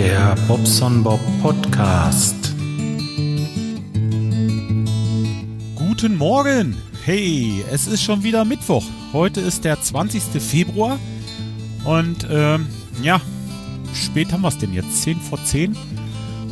Der 0.00 0.34
Bobson 0.48 1.02
Bob 1.02 1.20
Podcast. 1.42 2.54
Guten 5.74 6.16
Morgen! 6.16 6.74
Hey, 7.04 7.62
es 7.70 7.86
ist 7.86 8.02
schon 8.02 8.22
wieder 8.22 8.46
Mittwoch. 8.46 8.82
Heute 9.12 9.42
ist 9.42 9.66
der 9.66 9.78
20. 9.78 10.22
Februar. 10.40 10.98
Und 11.84 12.26
ähm, 12.30 12.66
ja, 13.02 13.20
spät 13.92 14.32
haben 14.32 14.40
wir 14.40 14.48
es 14.48 14.56
denn 14.56 14.72
jetzt? 14.72 15.02
10 15.02 15.20
vor 15.20 15.44
10 15.44 15.76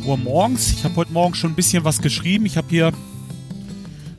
Uhr 0.05 0.17
morgens. 0.17 0.71
Ich 0.71 0.83
habe 0.83 0.97
heute 0.97 1.11
Morgen 1.11 1.33
schon 1.33 1.53
ein 1.53 1.55
bisschen 1.55 1.83
was 1.83 2.03
geschrieben. 2.03 2.45
Ich 2.45 2.55
habe 2.55 2.67
hier 2.69 2.91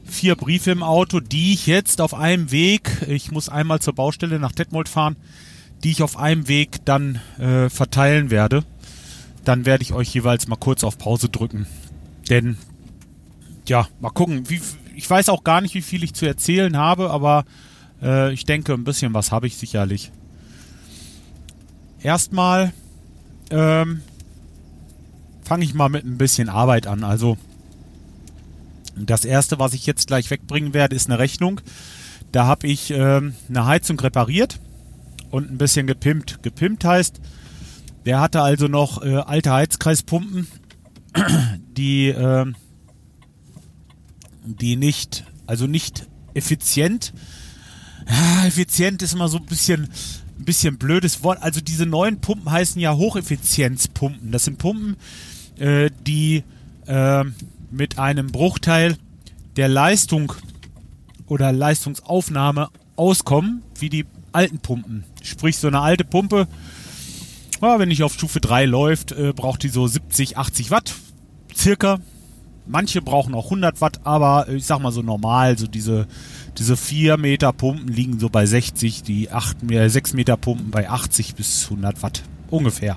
vier 0.06 0.34
Briefe 0.34 0.72
im 0.72 0.82
Auto, 0.82 1.20
die 1.20 1.52
ich 1.52 1.68
jetzt 1.68 2.00
auf 2.00 2.14
einem 2.14 2.50
Weg, 2.50 2.90
ich 3.06 3.30
muss 3.30 3.48
einmal 3.48 3.78
zur 3.78 3.94
Baustelle 3.94 4.40
nach 4.40 4.50
Detmold 4.50 4.88
fahren, 4.88 5.14
die 5.84 5.92
ich 5.92 6.02
auf 6.02 6.18
einem 6.18 6.48
Weg 6.48 6.84
dann 6.84 7.20
äh, 7.38 7.68
verteilen 7.70 8.32
werde. 8.32 8.64
Dann 9.50 9.66
werde 9.66 9.82
ich 9.82 9.92
euch 9.92 10.14
jeweils 10.14 10.46
mal 10.46 10.54
kurz 10.54 10.84
auf 10.84 10.96
Pause 10.96 11.28
drücken. 11.28 11.66
Denn, 12.28 12.56
ja, 13.66 13.88
mal 13.98 14.10
gucken. 14.10 14.48
Wie, 14.48 14.60
ich 14.94 15.10
weiß 15.10 15.28
auch 15.28 15.42
gar 15.42 15.60
nicht, 15.60 15.74
wie 15.74 15.82
viel 15.82 16.04
ich 16.04 16.14
zu 16.14 16.24
erzählen 16.24 16.76
habe, 16.76 17.10
aber 17.10 17.44
äh, 18.00 18.32
ich 18.32 18.44
denke, 18.44 18.72
ein 18.72 18.84
bisschen 18.84 19.12
was 19.12 19.32
habe 19.32 19.48
ich 19.48 19.56
sicherlich. 19.56 20.12
Erstmal 22.00 22.72
ähm, 23.50 24.02
fange 25.42 25.64
ich 25.64 25.74
mal 25.74 25.88
mit 25.88 26.04
ein 26.04 26.16
bisschen 26.16 26.48
Arbeit 26.48 26.86
an. 26.86 27.02
Also, 27.02 27.36
das 28.94 29.24
erste, 29.24 29.58
was 29.58 29.74
ich 29.74 29.84
jetzt 29.84 30.06
gleich 30.06 30.30
wegbringen 30.30 30.74
werde, 30.74 30.94
ist 30.94 31.10
eine 31.10 31.18
Rechnung. 31.18 31.60
Da 32.30 32.46
habe 32.46 32.68
ich 32.68 32.92
ähm, 32.92 33.34
eine 33.48 33.66
Heizung 33.66 33.98
repariert 33.98 34.60
und 35.32 35.50
ein 35.50 35.58
bisschen 35.58 35.88
gepimpt. 35.88 36.40
Gepimpt 36.44 36.84
heißt, 36.84 37.20
der 38.06 38.20
hatte 38.20 38.42
also 38.42 38.66
noch 38.66 39.02
äh, 39.02 39.16
alte 39.16 39.52
Heizkreispumpen, 39.52 40.46
die, 41.76 42.08
äh, 42.08 42.46
die 44.44 44.76
nicht, 44.76 45.24
also 45.46 45.66
nicht 45.66 46.06
effizient. 46.34 47.12
Effizient 48.46 49.02
ist 49.02 49.12
immer 49.12 49.28
so 49.28 49.38
ein 49.38 49.46
bisschen, 49.46 49.88
ein 50.38 50.44
bisschen 50.44 50.78
blödes 50.78 51.22
Wort. 51.22 51.42
Also 51.42 51.60
diese 51.60 51.86
neuen 51.86 52.20
Pumpen 52.20 52.50
heißen 52.50 52.80
ja 52.80 52.94
Hocheffizienzpumpen. 52.94 54.32
Das 54.32 54.44
sind 54.44 54.58
Pumpen, 54.58 54.96
äh, 55.58 55.90
die 56.06 56.42
äh, 56.86 57.24
mit 57.70 57.98
einem 57.98 58.28
Bruchteil 58.28 58.96
der 59.56 59.68
Leistung 59.68 60.32
oder 61.26 61.52
Leistungsaufnahme 61.52 62.70
auskommen, 62.96 63.62
wie 63.78 63.88
die 63.88 64.06
alten 64.32 64.58
Pumpen. 64.58 65.04
Sprich, 65.22 65.58
so 65.58 65.68
eine 65.68 65.80
alte 65.80 66.04
Pumpe, 66.04 66.48
ja, 67.62 67.78
wenn 67.78 67.90
ich 67.90 68.02
auf 68.02 68.14
Stufe 68.14 68.40
3 68.40 68.66
läuft, 68.66 69.12
äh, 69.12 69.32
braucht 69.34 69.62
die 69.62 69.68
so 69.68 69.86
70, 69.86 70.38
80 70.38 70.70
Watt 70.70 70.94
circa. 71.54 71.98
Manche 72.66 73.02
brauchen 73.02 73.34
auch 73.34 73.46
100 73.46 73.80
Watt, 73.80 74.00
aber 74.04 74.48
ich 74.48 74.64
sag 74.64 74.80
mal 74.80 74.92
so 74.92 75.02
normal, 75.02 75.58
so 75.58 75.66
diese, 75.66 76.06
diese 76.56 76.76
4 76.76 77.16
Meter 77.16 77.52
Pumpen 77.52 77.88
liegen 77.88 78.20
so 78.20 78.28
bei 78.28 78.46
60, 78.46 79.02
die 79.02 79.30
8, 79.30 79.56
6 79.68 80.12
Meter 80.14 80.36
Pumpen 80.36 80.70
bei 80.70 80.88
80 80.88 81.34
bis 81.34 81.64
100 81.64 82.02
Watt 82.02 82.22
ungefähr. 82.48 82.96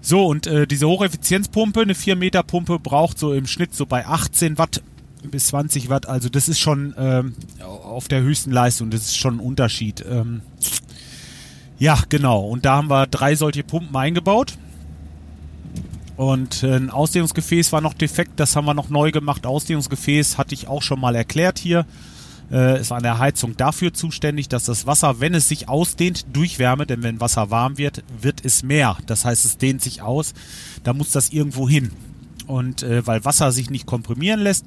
So, 0.00 0.26
und 0.26 0.46
äh, 0.46 0.68
diese 0.68 0.86
Hocheffizienzpumpe, 0.86 1.80
eine 1.80 1.96
4 1.96 2.14
Meter 2.14 2.44
Pumpe, 2.44 2.78
braucht 2.78 3.18
so 3.18 3.32
im 3.32 3.46
Schnitt 3.48 3.74
so 3.74 3.86
bei 3.86 4.06
18 4.06 4.58
Watt 4.58 4.80
bis 5.24 5.48
20 5.48 5.88
Watt. 5.88 6.06
Also 6.06 6.28
das 6.28 6.48
ist 6.48 6.60
schon 6.60 6.94
ähm, 6.96 7.34
auf 7.64 8.06
der 8.06 8.22
höchsten 8.22 8.52
Leistung, 8.52 8.90
das 8.90 9.02
ist 9.02 9.16
schon 9.16 9.36
ein 9.36 9.40
Unterschied. 9.40 10.04
Ähm, 10.08 10.42
ja, 11.78 11.98
genau. 12.08 12.40
Und 12.40 12.64
da 12.64 12.76
haben 12.76 12.88
wir 12.88 13.06
drei 13.06 13.34
solche 13.34 13.62
Pumpen 13.62 13.94
eingebaut. 13.96 14.56
Und 16.16 16.62
äh, 16.62 16.76
ein 16.76 16.90
Ausdehnungsgefäß 16.90 17.72
war 17.72 17.80
noch 17.80 17.94
defekt, 17.94 18.32
das 18.36 18.56
haben 18.56 18.64
wir 18.64 18.74
noch 18.74 18.88
neu 18.88 19.10
gemacht. 19.10 19.46
Ausdehnungsgefäß 19.46 20.38
hatte 20.38 20.54
ich 20.54 20.66
auch 20.68 20.82
schon 20.82 21.00
mal 21.00 21.14
erklärt 21.14 21.58
hier. 21.58 21.84
Äh, 22.50 22.80
ist 22.80 22.92
an 22.92 23.02
der 23.02 23.18
Heizung 23.18 23.56
dafür 23.56 23.92
zuständig, 23.92 24.48
dass 24.48 24.64
das 24.64 24.86
Wasser, 24.86 25.20
wenn 25.20 25.34
es 25.34 25.48
sich 25.48 25.68
ausdehnt, 25.68 26.26
durch 26.32 26.58
Wärme, 26.58 26.86
denn 26.86 27.02
wenn 27.02 27.20
Wasser 27.20 27.50
warm 27.50 27.76
wird, 27.76 28.04
wird 28.20 28.44
es 28.44 28.62
mehr. 28.62 28.96
Das 29.06 29.24
heißt, 29.24 29.44
es 29.44 29.58
dehnt 29.58 29.82
sich 29.82 30.00
aus. 30.00 30.32
Da 30.84 30.92
muss 30.92 31.10
das 31.10 31.30
irgendwo 31.30 31.68
hin. 31.68 31.90
Und 32.46 32.82
äh, 32.82 33.06
weil 33.06 33.24
Wasser 33.24 33.50
sich 33.50 33.68
nicht 33.68 33.86
komprimieren 33.86 34.40
lässt, 34.40 34.64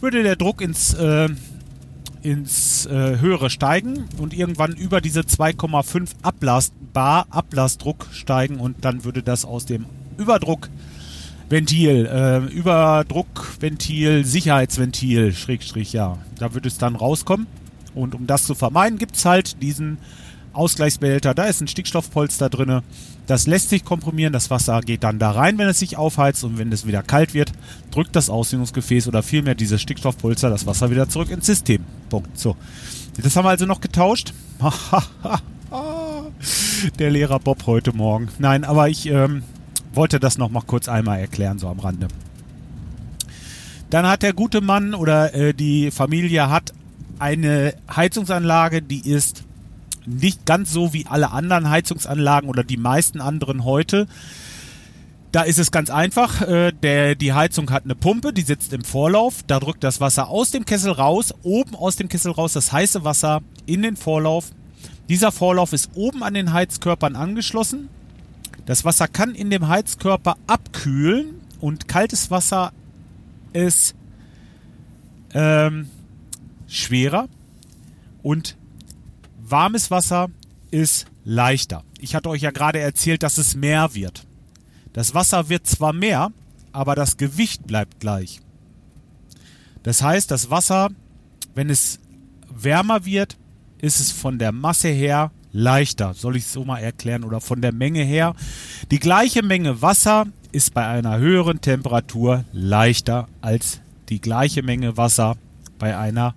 würde 0.00 0.22
der 0.22 0.36
Druck 0.36 0.60
ins, 0.60 0.92
äh, 0.94 1.30
ins 2.24 2.86
äh, 2.86 3.18
höhere 3.20 3.50
steigen 3.50 4.04
und 4.18 4.34
irgendwann 4.34 4.72
über 4.72 5.00
diese 5.00 5.20
2,5 5.20 6.10
Ablast, 6.22 6.72
Bar 6.92 7.26
Ablasdruck 7.30 8.06
steigen 8.12 8.58
und 8.58 8.84
dann 8.84 9.04
würde 9.04 9.22
das 9.22 9.44
aus 9.44 9.66
dem 9.66 9.86
Überdruck 10.16 10.70
Ventil, 11.48 12.06
äh, 12.06 12.38
Überdruckventil, 12.52 14.24
Sicherheitsventil, 14.24 15.34
Schrägstrich, 15.34 15.92
ja. 15.92 16.18
Da 16.38 16.54
würde 16.54 16.68
es 16.68 16.78
dann 16.78 16.96
rauskommen. 16.96 17.46
Und 17.94 18.14
um 18.14 18.26
das 18.26 18.44
zu 18.44 18.54
vermeiden, 18.54 18.98
gibt 18.98 19.16
es 19.16 19.24
halt 19.24 19.62
diesen 19.62 19.98
Ausgleichsbehälter. 20.54 21.34
Da 21.34 21.44
ist 21.44 21.60
ein 21.60 21.68
Stickstoffpolster 21.68 22.48
drin. 22.48 22.80
Das 23.26 23.46
lässt 23.46 23.70
sich 23.70 23.84
komprimieren. 23.84 24.32
Das 24.32 24.50
Wasser 24.50 24.80
geht 24.80 25.04
dann 25.04 25.18
da 25.18 25.30
rein, 25.30 25.58
wenn 25.58 25.68
es 25.68 25.78
sich 25.78 25.96
aufheizt. 25.96 26.44
Und 26.44 26.58
wenn 26.58 26.72
es 26.72 26.86
wieder 26.86 27.02
kalt 27.02 27.34
wird, 27.34 27.52
drückt 27.90 28.16
das 28.16 28.30
Ausdehnungsgefäß 28.30 29.08
oder 29.08 29.22
vielmehr 29.22 29.54
dieses 29.54 29.80
Stickstoffpolster 29.80 30.50
das 30.50 30.66
Wasser 30.66 30.90
wieder 30.90 31.08
zurück 31.08 31.30
ins 31.30 31.46
System. 31.46 31.84
Punkt. 32.08 32.38
So. 32.38 32.56
Das 33.22 33.36
haben 33.36 33.44
wir 33.44 33.50
also 33.50 33.66
noch 33.66 33.80
getauscht. 33.80 34.32
Der 36.98 37.10
Lehrer 37.10 37.38
Bob 37.40 37.66
heute 37.66 37.92
Morgen. 37.92 38.28
Nein, 38.38 38.64
aber 38.64 38.88
ich 38.88 39.06
ähm, 39.06 39.42
wollte 39.92 40.20
das 40.20 40.38
noch 40.38 40.50
mal 40.50 40.62
kurz 40.62 40.88
einmal 40.88 41.20
erklären, 41.20 41.58
so 41.58 41.68
am 41.68 41.80
Rande. 41.80 42.08
Dann 43.90 44.06
hat 44.06 44.22
der 44.22 44.32
gute 44.32 44.60
Mann 44.60 44.94
oder 44.94 45.34
äh, 45.34 45.54
die 45.54 45.90
Familie 45.90 46.50
hat 46.50 46.72
eine 47.18 47.74
Heizungsanlage, 47.94 48.82
die 48.82 49.08
ist 49.08 49.44
nicht 50.06 50.46
ganz 50.46 50.72
so 50.72 50.92
wie 50.92 51.06
alle 51.06 51.30
anderen 51.30 51.70
Heizungsanlagen 51.70 52.48
oder 52.48 52.64
die 52.64 52.76
meisten 52.76 53.20
anderen 53.20 53.64
heute. 53.64 54.06
Da 55.32 55.42
ist 55.42 55.58
es 55.58 55.72
ganz 55.72 55.90
einfach. 55.90 56.42
Äh, 56.42 56.72
der, 56.72 57.16
die 57.16 57.32
Heizung 57.32 57.70
hat 57.70 57.84
eine 57.84 57.96
Pumpe, 57.96 58.32
die 58.32 58.42
sitzt 58.42 58.72
im 58.72 58.84
Vorlauf. 58.84 59.42
Da 59.46 59.58
drückt 59.58 59.82
das 59.82 60.00
Wasser 60.00 60.28
aus 60.28 60.52
dem 60.52 60.64
Kessel 60.64 60.92
raus, 60.92 61.34
oben 61.42 61.74
aus 61.74 61.96
dem 61.96 62.08
Kessel 62.08 62.30
raus, 62.30 62.52
das 62.52 62.72
heiße 62.72 63.04
Wasser 63.04 63.42
in 63.66 63.82
den 63.82 63.96
Vorlauf. 63.96 64.52
Dieser 65.08 65.32
Vorlauf 65.32 65.72
ist 65.72 65.90
oben 65.94 66.22
an 66.22 66.34
den 66.34 66.52
Heizkörpern 66.52 67.16
angeschlossen. 67.16 67.88
Das 68.66 68.84
Wasser 68.84 69.08
kann 69.08 69.34
in 69.34 69.50
dem 69.50 69.68
Heizkörper 69.68 70.36
abkühlen 70.46 71.40
und 71.60 71.88
kaltes 71.88 72.30
Wasser 72.30 72.72
ist 73.52 73.94
ähm, 75.34 75.88
schwerer 76.68 77.28
und 78.22 78.56
warmes 79.54 79.88
Wasser 79.92 80.30
ist 80.72 81.06
leichter. 81.22 81.84
Ich 82.00 82.16
hatte 82.16 82.28
euch 82.28 82.42
ja 82.42 82.50
gerade 82.50 82.80
erzählt, 82.80 83.22
dass 83.22 83.38
es 83.38 83.54
mehr 83.54 83.94
wird. 83.94 84.26
Das 84.92 85.14
Wasser 85.14 85.48
wird 85.48 85.64
zwar 85.64 85.92
mehr, 85.92 86.32
aber 86.72 86.96
das 86.96 87.18
Gewicht 87.18 87.64
bleibt 87.64 88.00
gleich. 88.00 88.40
Das 89.84 90.02
heißt, 90.02 90.28
das 90.32 90.50
Wasser, 90.50 90.88
wenn 91.54 91.70
es 91.70 92.00
wärmer 92.52 93.04
wird, 93.04 93.38
ist 93.78 94.00
es 94.00 94.10
von 94.10 94.40
der 94.40 94.50
Masse 94.50 94.88
her 94.88 95.30
leichter. 95.52 96.14
Soll 96.14 96.34
ich 96.34 96.46
es 96.46 96.52
so 96.52 96.64
mal 96.64 96.80
erklären? 96.80 97.22
Oder 97.22 97.40
von 97.40 97.60
der 97.60 97.72
Menge 97.72 98.02
her. 98.02 98.34
Die 98.90 98.98
gleiche 98.98 99.44
Menge 99.44 99.80
Wasser 99.80 100.26
ist 100.50 100.74
bei 100.74 100.84
einer 100.84 101.18
höheren 101.18 101.60
Temperatur 101.60 102.44
leichter 102.52 103.28
als 103.40 103.80
die 104.08 104.20
gleiche 104.20 104.64
Menge 104.64 104.96
Wasser 104.96 105.36
bei 105.78 105.96
einer 105.96 106.34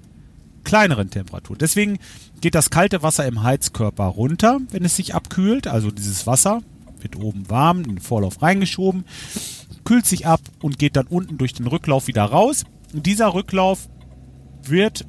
kleineren 0.68 1.10
Temperatur. 1.10 1.58
Deswegen 1.58 1.98
geht 2.42 2.54
das 2.54 2.69
kalte 2.69 3.02
Wasser 3.02 3.25
im 3.25 3.42
Heizkörper 3.42 4.04
runter, 4.04 4.60
wenn 4.69 4.84
es 4.84 4.98
sich 4.98 5.16
abkühlt. 5.16 5.66
Also 5.66 5.92
dieses 5.92 6.28
Wasser 6.28 6.62
wird 7.00 7.16
oben 7.16 7.50
warm 7.50 7.80
in 7.80 7.96
den 7.96 8.00
Vorlauf 8.00 8.42
reingeschoben, 8.42 9.06
kühlt 9.86 10.06
sich 10.06 10.28
ab 10.28 10.42
und 10.62 10.78
geht 10.78 10.98
dann 10.98 11.08
unten 11.08 11.38
durch 11.38 11.54
den 11.54 11.68
Rücklauf 11.68 12.08
wieder 12.08 12.25
raus. 12.25 12.66
Und 12.94 13.06
dieser 13.06 13.34
Rücklauf 13.34 13.88
wird 14.64 15.06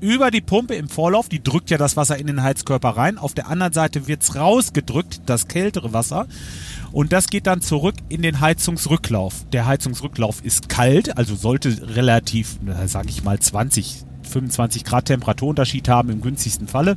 über 0.00 0.30
die 0.30 0.40
Pumpe 0.40 0.74
im 0.74 0.88
Vorlauf, 0.88 1.28
die 1.28 1.42
drückt 1.42 1.70
ja 1.70 1.78
das 1.78 1.96
Wasser 1.96 2.18
in 2.18 2.26
den 2.26 2.42
Heizkörper 2.42 2.90
rein. 2.90 3.18
Auf 3.18 3.34
der 3.34 3.48
anderen 3.48 3.72
Seite 3.72 4.08
wird 4.08 4.22
es 4.22 4.34
rausgedrückt, 4.34 5.22
das 5.26 5.46
kältere 5.46 5.92
Wasser. 5.92 6.26
Und 6.92 7.12
das 7.12 7.28
geht 7.28 7.46
dann 7.46 7.60
zurück 7.60 7.94
in 8.08 8.22
den 8.22 8.40
Heizungsrücklauf. 8.40 9.44
Der 9.52 9.66
Heizungsrücklauf 9.66 10.44
ist 10.44 10.68
kalt, 10.68 11.16
also 11.16 11.34
sollte 11.34 11.94
relativ, 11.94 12.58
sage 12.86 13.10
ich 13.10 13.22
mal, 13.22 13.38
20, 13.38 14.04
25 14.22 14.84
Grad 14.84 15.04
Temperaturunterschied 15.06 15.88
haben 15.88 16.10
im 16.10 16.20
günstigsten 16.20 16.66
Falle. 16.66 16.96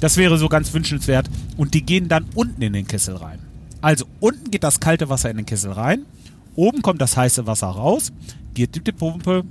Das 0.00 0.16
wäre 0.16 0.38
so 0.38 0.48
ganz 0.48 0.72
wünschenswert. 0.72 1.28
Und 1.56 1.74
die 1.74 1.82
gehen 1.82 2.08
dann 2.08 2.26
unten 2.34 2.62
in 2.62 2.72
den 2.72 2.86
Kessel 2.86 3.16
rein. 3.16 3.40
Also 3.80 4.06
unten 4.20 4.50
geht 4.50 4.64
das 4.64 4.80
kalte 4.80 5.08
Wasser 5.08 5.30
in 5.30 5.36
den 5.36 5.46
Kessel 5.46 5.72
rein. 5.72 6.06
Oben 6.54 6.80
kommt 6.80 7.02
das 7.02 7.16
heiße 7.16 7.46
Wasser 7.46 7.66
raus, 7.66 8.12
geht 8.54 8.74
die 8.86 8.92
Pumpe 8.92 9.44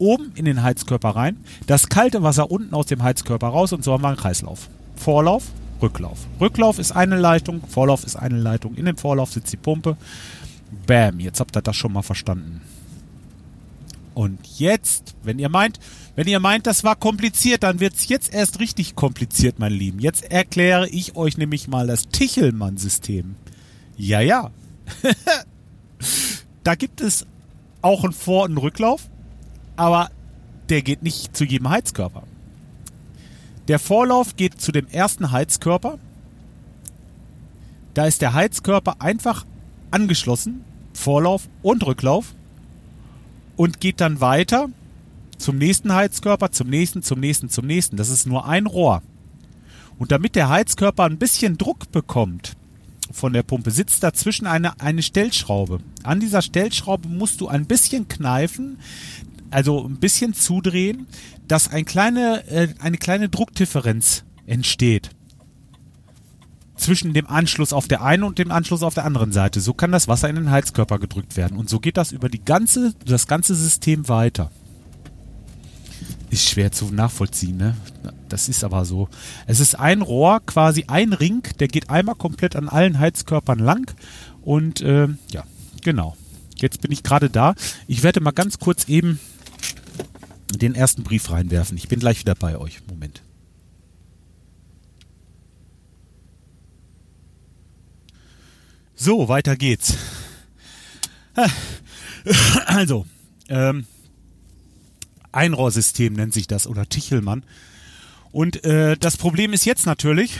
oben 0.00 0.32
in 0.34 0.44
den 0.44 0.62
Heizkörper 0.62 1.10
rein, 1.10 1.36
das 1.66 1.88
kalte 1.88 2.22
Wasser 2.22 2.50
unten 2.50 2.74
aus 2.74 2.86
dem 2.86 3.02
Heizkörper 3.02 3.48
raus 3.48 3.72
und 3.72 3.84
so 3.84 3.92
haben 3.92 4.02
wir 4.02 4.08
einen 4.08 4.16
Kreislauf. 4.16 4.68
Vorlauf, 4.96 5.44
Rücklauf. 5.80 6.18
Rücklauf 6.40 6.78
ist 6.78 6.92
eine 6.92 7.18
Leitung, 7.18 7.62
Vorlauf 7.68 8.04
ist 8.04 8.16
eine 8.16 8.38
Leitung. 8.38 8.74
In 8.74 8.84
dem 8.84 8.96
Vorlauf 8.96 9.32
sitzt 9.32 9.52
die 9.52 9.56
Pumpe. 9.56 9.96
Bam, 10.86 11.20
jetzt 11.20 11.40
habt 11.40 11.56
ihr 11.56 11.62
das 11.62 11.76
schon 11.76 11.92
mal 11.92 12.02
verstanden. 12.02 12.60
Und 14.14 14.38
jetzt, 14.58 15.14
wenn 15.22 15.38
ihr 15.38 15.48
meint, 15.48 15.78
wenn 16.16 16.26
ihr 16.26 16.40
meint, 16.40 16.66
das 16.66 16.84
war 16.84 16.96
kompliziert, 16.96 17.62
dann 17.62 17.80
wird 17.80 17.94
es 17.94 18.08
jetzt 18.08 18.32
erst 18.34 18.60
richtig 18.60 18.94
kompliziert, 18.94 19.58
mein 19.58 19.72
Lieben. 19.72 20.00
Jetzt 20.00 20.30
erkläre 20.30 20.88
ich 20.88 21.16
euch 21.16 21.38
nämlich 21.38 21.68
mal 21.68 21.86
das 21.86 22.08
Tichelmann-System. 22.08 23.36
Ja, 23.96 24.20
ja. 24.20 24.50
da 26.64 26.74
gibt 26.74 27.00
es 27.00 27.26
auch 27.82 28.04
einen 28.04 28.12
Vor- 28.12 28.44
und 28.44 28.58
Rücklauf, 28.58 29.08
aber 29.80 30.10
der 30.68 30.82
geht 30.82 31.02
nicht 31.02 31.34
zu 31.34 31.44
jedem 31.44 31.70
Heizkörper. 31.70 32.24
Der 33.66 33.78
Vorlauf 33.78 34.36
geht 34.36 34.60
zu 34.60 34.72
dem 34.72 34.86
ersten 34.88 35.32
Heizkörper. 35.32 35.98
Da 37.94 38.04
ist 38.04 38.20
der 38.20 38.34
Heizkörper 38.34 38.96
einfach 39.00 39.46
angeschlossen, 39.90 40.66
Vorlauf 40.92 41.48
und 41.62 41.86
Rücklauf, 41.86 42.34
und 43.56 43.80
geht 43.80 44.02
dann 44.02 44.20
weiter 44.20 44.68
zum 45.38 45.56
nächsten 45.56 45.94
Heizkörper, 45.94 46.52
zum 46.52 46.68
nächsten, 46.68 47.02
zum 47.02 47.18
nächsten, 47.18 47.48
zum 47.48 47.66
nächsten. 47.66 47.96
Das 47.96 48.10
ist 48.10 48.26
nur 48.26 48.44
ein 48.46 48.66
Rohr. 48.66 49.02
Und 49.98 50.12
damit 50.12 50.34
der 50.34 50.50
Heizkörper 50.50 51.04
ein 51.04 51.16
bisschen 51.16 51.56
Druck 51.56 51.90
bekommt 51.90 52.54
von 53.10 53.32
der 53.32 53.44
Pumpe, 53.44 53.70
sitzt 53.70 54.02
dazwischen 54.02 54.46
eine, 54.46 54.78
eine 54.78 55.02
Stellschraube. 55.02 55.78
An 56.02 56.20
dieser 56.20 56.42
Stellschraube 56.42 57.08
musst 57.08 57.40
du 57.40 57.48
ein 57.48 57.64
bisschen 57.64 58.08
kneifen, 58.08 58.78
also 59.50 59.86
ein 59.86 59.98
bisschen 59.98 60.34
zudrehen, 60.34 61.06
dass 61.46 61.68
ein 61.68 61.84
kleine, 61.84 62.46
äh, 62.48 62.68
eine 62.80 62.98
kleine 62.98 63.28
Druckdifferenz 63.28 64.24
entsteht 64.46 65.10
zwischen 66.80 67.12
dem 67.12 67.26
Anschluss 67.26 67.72
auf 67.72 67.86
der 67.86 68.02
einen 68.02 68.24
und 68.24 68.38
dem 68.38 68.50
Anschluss 68.50 68.82
auf 68.82 68.94
der 68.94 69.04
anderen 69.04 69.32
Seite. 69.32 69.60
So 69.60 69.74
kann 69.74 69.92
das 69.92 70.08
Wasser 70.08 70.28
in 70.28 70.36
den 70.36 70.50
Heizkörper 70.50 70.98
gedrückt 70.98 71.36
werden. 71.36 71.56
Und 71.56 71.68
so 71.68 71.78
geht 71.78 71.96
das 71.96 72.10
über 72.10 72.28
die 72.28 72.42
ganze, 72.42 72.94
das 73.04 73.26
ganze 73.26 73.54
System 73.54 74.08
weiter. 74.08 74.50
Ist 76.30 76.48
schwer 76.48 76.72
zu 76.72 76.86
nachvollziehen, 76.86 77.56
ne? 77.56 77.76
Das 78.28 78.48
ist 78.48 78.64
aber 78.64 78.84
so. 78.84 79.08
Es 79.46 79.60
ist 79.60 79.74
ein 79.78 80.00
Rohr, 80.00 80.40
quasi 80.46 80.84
ein 80.86 81.12
Ring, 81.12 81.42
der 81.58 81.68
geht 81.68 81.90
einmal 81.90 82.14
komplett 82.14 82.56
an 82.56 82.68
allen 82.68 82.98
Heizkörpern 82.98 83.58
lang. 83.58 83.92
Und 84.42 84.80
äh, 84.80 85.08
ja, 85.32 85.44
genau. 85.82 86.16
Jetzt 86.56 86.80
bin 86.80 86.92
ich 86.92 87.02
gerade 87.02 87.30
da. 87.30 87.54
Ich 87.88 88.02
werde 88.02 88.20
mal 88.20 88.30
ganz 88.30 88.58
kurz 88.58 88.88
eben 88.88 89.18
den 90.58 90.74
ersten 90.74 91.02
Brief 91.02 91.30
reinwerfen. 91.30 91.76
Ich 91.76 91.88
bin 91.88 92.00
gleich 92.00 92.20
wieder 92.20 92.34
bei 92.34 92.56
euch. 92.56 92.80
Moment. 92.88 93.22
So, 98.94 99.28
weiter 99.28 99.56
geht's. 99.56 99.96
Also, 102.66 103.06
ähm, 103.48 103.86
Einrohrsystem 105.32 106.12
nennt 106.12 106.34
sich 106.34 106.46
das 106.46 106.66
oder 106.66 106.86
Tichelmann. 106.86 107.44
Und 108.30 108.62
äh, 108.64 108.96
das 108.98 109.16
Problem 109.16 109.54
ist 109.54 109.64
jetzt 109.64 109.86
natürlich, 109.86 110.38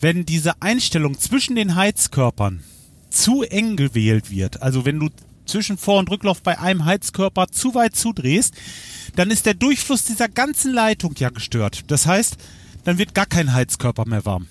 wenn 0.00 0.24
diese 0.24 0.62
Einstellung 0.62 1.18
zwischen 1.18 1.56
den 1.56 1.74
Heizkörpern 1.74 2.62
zu 3.10 3.42
eng 3.42 3.76
gewählt 3.76 4.30
wird, 4.30 4.62
also 4.62 4.84
wenn 4.84 5.00
du 5.00 5.10
zwischen 5.50 5.76
Vor- 5.76 5.98
und 5.98 6.10
Rücklauf 6.10 6.42
bei 6.42 6.58
einem 6.58 6.84
Heizkörper 6.84 7.48
zu 7.48 7.74
weit 7.74 7.96
zudrehst, 7.96 8.54
dann 9.16 9.30
ist 9.30 9.46
der 9.46 9.54
Durchfluss 9.54 10.04
dieser 10.04 10.28
ganzen 10.28 10.72
Leitung 10.72 11.14
ja 11.18 11.30
gestört. 11.30 11.82
Das 11.88 12.06
heißt, 12.06 12.36
dann 12.84 12.98
wird 12.98 13.14
gar 13.14 13.26
kein 13.26 13.52
Heizkörper 13.52 14.06
mehr 14.06 14.24
warm. 14.24 14.46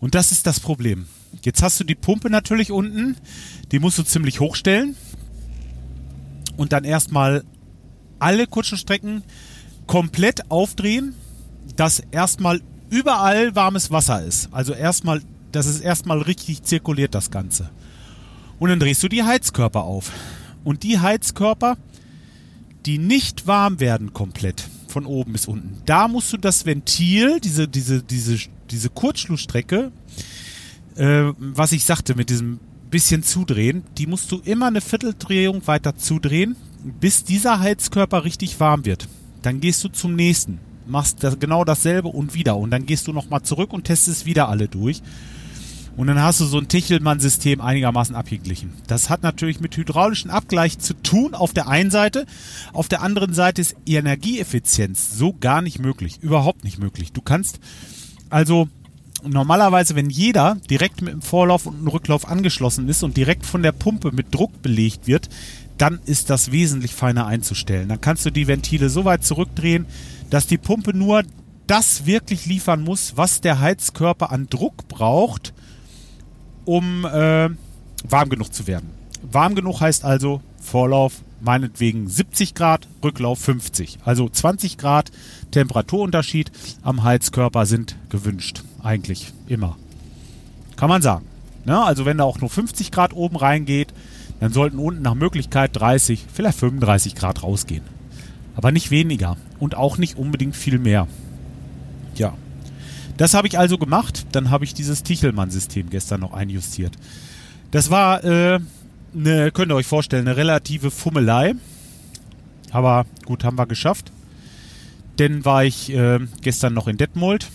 Und 0.00 0.14
das 0.14 0.32
ist 0.32 0.46
das 0.46 0.60
Problem. 0.60 1.06
Jetzt 1.42 1.62
hast 1.62 1.80
du 1.80 1.84
die 1.84 1.94
Pumpe 1.94 2.30
natürlich 2.30 2.70
unten, 2.70 3.16
die 3.72 3.78
musst 3.78 3.98
du 3.98 4.02
ziemlich 4.02 4.40
hochstellen 4.40 4.96
und 6.56 6.72
dann 6.72 6.84
erstmal 6.84 7.44
alle 8.18 8.46
Kutschenstrecken 8.46 9.22
komplett 9.86 10.50
aufdrehen, 10.50 11.14
dass 11.76 12.00
erstmal 12.10 12.60
überall 12.90 13.54
warmes 13.54 13.90
Wasser 13.90 14.22
ist. 14.24 14.48
Also 14.52 14.72
erstmal, 14.72 15.20
dass 15.52 15.66
es 15.66 15.80
erstmal 15.80 16.22
richtig 16.22 16.62
zirkuliert, 16.62 17.14
das 17.14 17.30
Ganze. 17.30 17.70
Und 18.58 18.70
dann 18.70 18.80
drehst 18.80 19.02
du 19.02 19.08
die 19.08 19.22
Heizkörper 19.22 19.84
auf. 19.84 20.12
Und 20.64 20.82
die 20.82 20.98
Heizkörper, 20.98 21.76
die 22.86 22.98
nicht 22.98 23.46
warm 23.46 23.80
werden 23.80 24.12
komplett, 24.12 24.68
von 24.88 25.06
oben 25.06 25.32
bis 25.32 25.46
unten, 25.46 25.82
da 25.86 26.06
musst 26.08 26.32
du 26.32 26.36
das 26.36 26.66
Ventil, 26.66 27.40
diese, 27.40 27.66
diese, 27.66 28.02
diese, 28.02 28.38
diese 28.70 28.90
Kurzschlussstrecke, 28.90 29.90
äh, 30.96 31.32
was 31.38 31.72
ich 31.72 31.84
sagte 31.84 32.14
mit 32.14 32.30
diesem 32.30 32.60
bisschen 32.94 33.24
zudrehen, 33.24 33.82
die 33.98 34.06
musst 34.06 34.30
du 34.30 34.40
immer 34.44 34.68
eine 34.68 34.80
Vierteldrehung 34.80 35.66
weiter 35.66 35.96
zudrehen, 35.96 36.54
bis 37.00 37.24
dieser 37.24 37.58
Heizkörper 37.58 38.24
richtig 38.24 38.60
warm 38.60 38.84
wird. 38.84 39.08
Dann 39.42 39.60
gehst 39.60 39.82
du 39.82 39.88
zum 39.88 40.14
nächsten, 40.14 40.60
machst 40.86 41.24
das, 41.24 41.40
genau 41.40 41.64
dasselbe 41.64 42.06
und 42.06 42.34
wieder. 42.34 42.56
Und 42.56 42.70
dann 42.70 42.86
gehst 42.86 43.08
du 43.08 43.12
nochmal 43.12 43.42
zurück 43.42 43.72
und 43.72 43.82
testest 43.82 44.26
wieder 44.26 44.48
alle 44.48 44.68
durch. 44.68 45.02
Und 45.96 46.08
dann 46.08 46.20
hast 46.20 46.40
du 46.40 46.44
so 46.44 46.58
ein 46.58 46.68
Tichelmann-System 46.68 47.60
einigermaßen 47.60 48.16
abgeglichen. 48.16 48.72
Das 48.86 49.10
hat 49.10 49.22
natürlich 49.22 49.60
mit 49.60 49.76
hydraulischen 49.76 50.30
Abgleich 50.30 50.78
zu 50.78 50.94
tun 50.94 51.34
auf 51.34 51.52
der 51.52 51.68
einen 51.68 51.90
Seite. 51.90 52.26
Auf 52.72 52.88
der 52.88 53.02
anderen 53.02 53.32
Seite 53.32 53.60
ist 53.60 53.76
Energieeffizienz 53.86 55.16
so 55.16 55.32
gar 55.32 55.62
nicht 55.62 55.78
möglich. 55.78 56.18
Überhaupt 56.20 56.64
nicht 56.64 56.78
möglich. 56.78 57.12
Du 57.12 57.20
kannst 57.20 57.60
also 58.28 58.68
normalerweise, 59.22 59.94
wenn 59.94 60.10
jeder 60.10 60.56
direkt 60.68 61.00
mit 61.00 61.12
dem 61.12 61.22
Vorlauf 61.22 61.66
und 61.66 61.78
dem 61.80 61.88
Rücklauf 61.88 62.28
angeschlossen 62.28 62.88
ist 62.88 63.02
und 63.02 63.16
direkt 63.16 63.46
von 63.46 63.62
der 63.62 63.72
Pumpe 63.72 64.10
mit 64.12 64.34
Druck 64.34 64.62
belegt 64.62 65.06
wird, 65.06 65.28
dann 65.78 66.00
ist 66.06 66.30
das 66.30 66.52
wesentlich 66.52 66.94
feiner 66.94 67.26
einzustellen. 67.26 67.88
Dann 67.88 68.00
kannst 68.00 68.26
du 68.26 68.30
die 68.30 68.46
Ventile 68.46 68.90
so 68.90 69.04
weit 69.04 69.24
zurückdrehen, 69.24 69.86
dass 70.30 70.46
die 70.46 70.58
Pumpe 70.58 70.96
nur 70.96 71.22
das 71.66 72.06
wirklich 72.06 72.46
liefern 72.46 72.82
muss, 72.82 73.16
was 73.16 73.40
der 73.40 73.60
Heizkörper 73.60 74.30
an 74.30 74.48
Druck 74.48 74.88
braucht, 74.88 75.54
um 76.64 77.04
äh, 77.04 77.50
warm 78.08 78.28
genug 78.28 78.52
zu 78.52 78.66
werden. 78.66 78.90
Warm 79.22 79.54
genug 79.54 79.80
heißt 79.80 80.04
also 80.04 80.40
Vorlauf 80.60 81.22
meinetwegen 81.40 82.08
70 82.08 82.54
Grad, 82.54 82.88
Rücklauf 83.02 83.38
50. 83.38 83.98
Also 84.04 84.28
20 84.28 84.78
Grad 84.78 85.10
Temperaturunterschied 85.50 86.50
am 86.82 87.04
Heizkörper 87.04 87.66
sind 87.66 87.96
gewünscht. 88.08 88.64
Eigentlich 88.82 89.32
immer. 89.46 89.76
Kann 90.76 90.88
man 90.88 91.02
sagen. 91.02 91.26
Ne? 91.64 91.82
Also 91.82 92.04
wenn 92.04 92.18
da 92.18 92.24
auch 92.24 92.40
nur 92.40 92.50
50 92.50 92.90
Grad 92.90 93.12
oben 93.12 93.36
reingeht, 93.36 93.92
dann 94.40 94.52
sollten 94.52 94.78
unten 94.78 95.02
nach 95.02 95.14
Möglichkeit 95.14 95.70
30, 95.74 96.26
vielleicht 96.32 96.58
35 96.58 97.14
Grad 97.14 97.42
rausgehen. 97.42 97.84
Aber 98.56 98.72
nicht 98.72 98.90
weniger 98.90 99.36
und 99.58 99.74
auch 99.74 99.98
nicht 99.98 100.16
unbedingt 100.16 100.56
viel 100.56 100.78
mehr. 100.78 101.06
Ja. 102.16 102.34
Das 103.16 103.34
habe 103.34 103.46
ich 103.46 103.58
also 103.58 103.78
gemacht. 103.78 104.26
Dann 104.32 104.50
habe 104.50 104.64
ich 104.64 104.74
dieses 104.74 105.02
Tichelmann-System 105.02 105.90
gestern 105.90 106.20
noch 106.20 106.32
einjustiert. 106.32 106.96
Das 107.70 107.90
war, 107.90 108.24
äh, 108.24 108.60
eine, 109.14 109.52
könnt 109.52 109.70
ihr 109.70 109.76
euch 109.76 109.86
vorstellen, 109.86 110.26
eine 110.26 110.36
relative 110.36 110.90
Fummelei. 110.90 111.54
Aber 112.70 113.06
gut, 113.24 113.44
haben 113.44 113.58
wir 113.58 113.66
geschafft. 113.66 114.10
Denn 115.18 115.44
war 115.44 115.64
ich 115.64 115.92
äh, 115.92 116.18
gestern 116.42 116.74
noch 116.74 116.88
in 116.88 116.96
Detmold, 116.96 117.48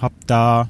habe 0.00 0.14
da 0.26 0.68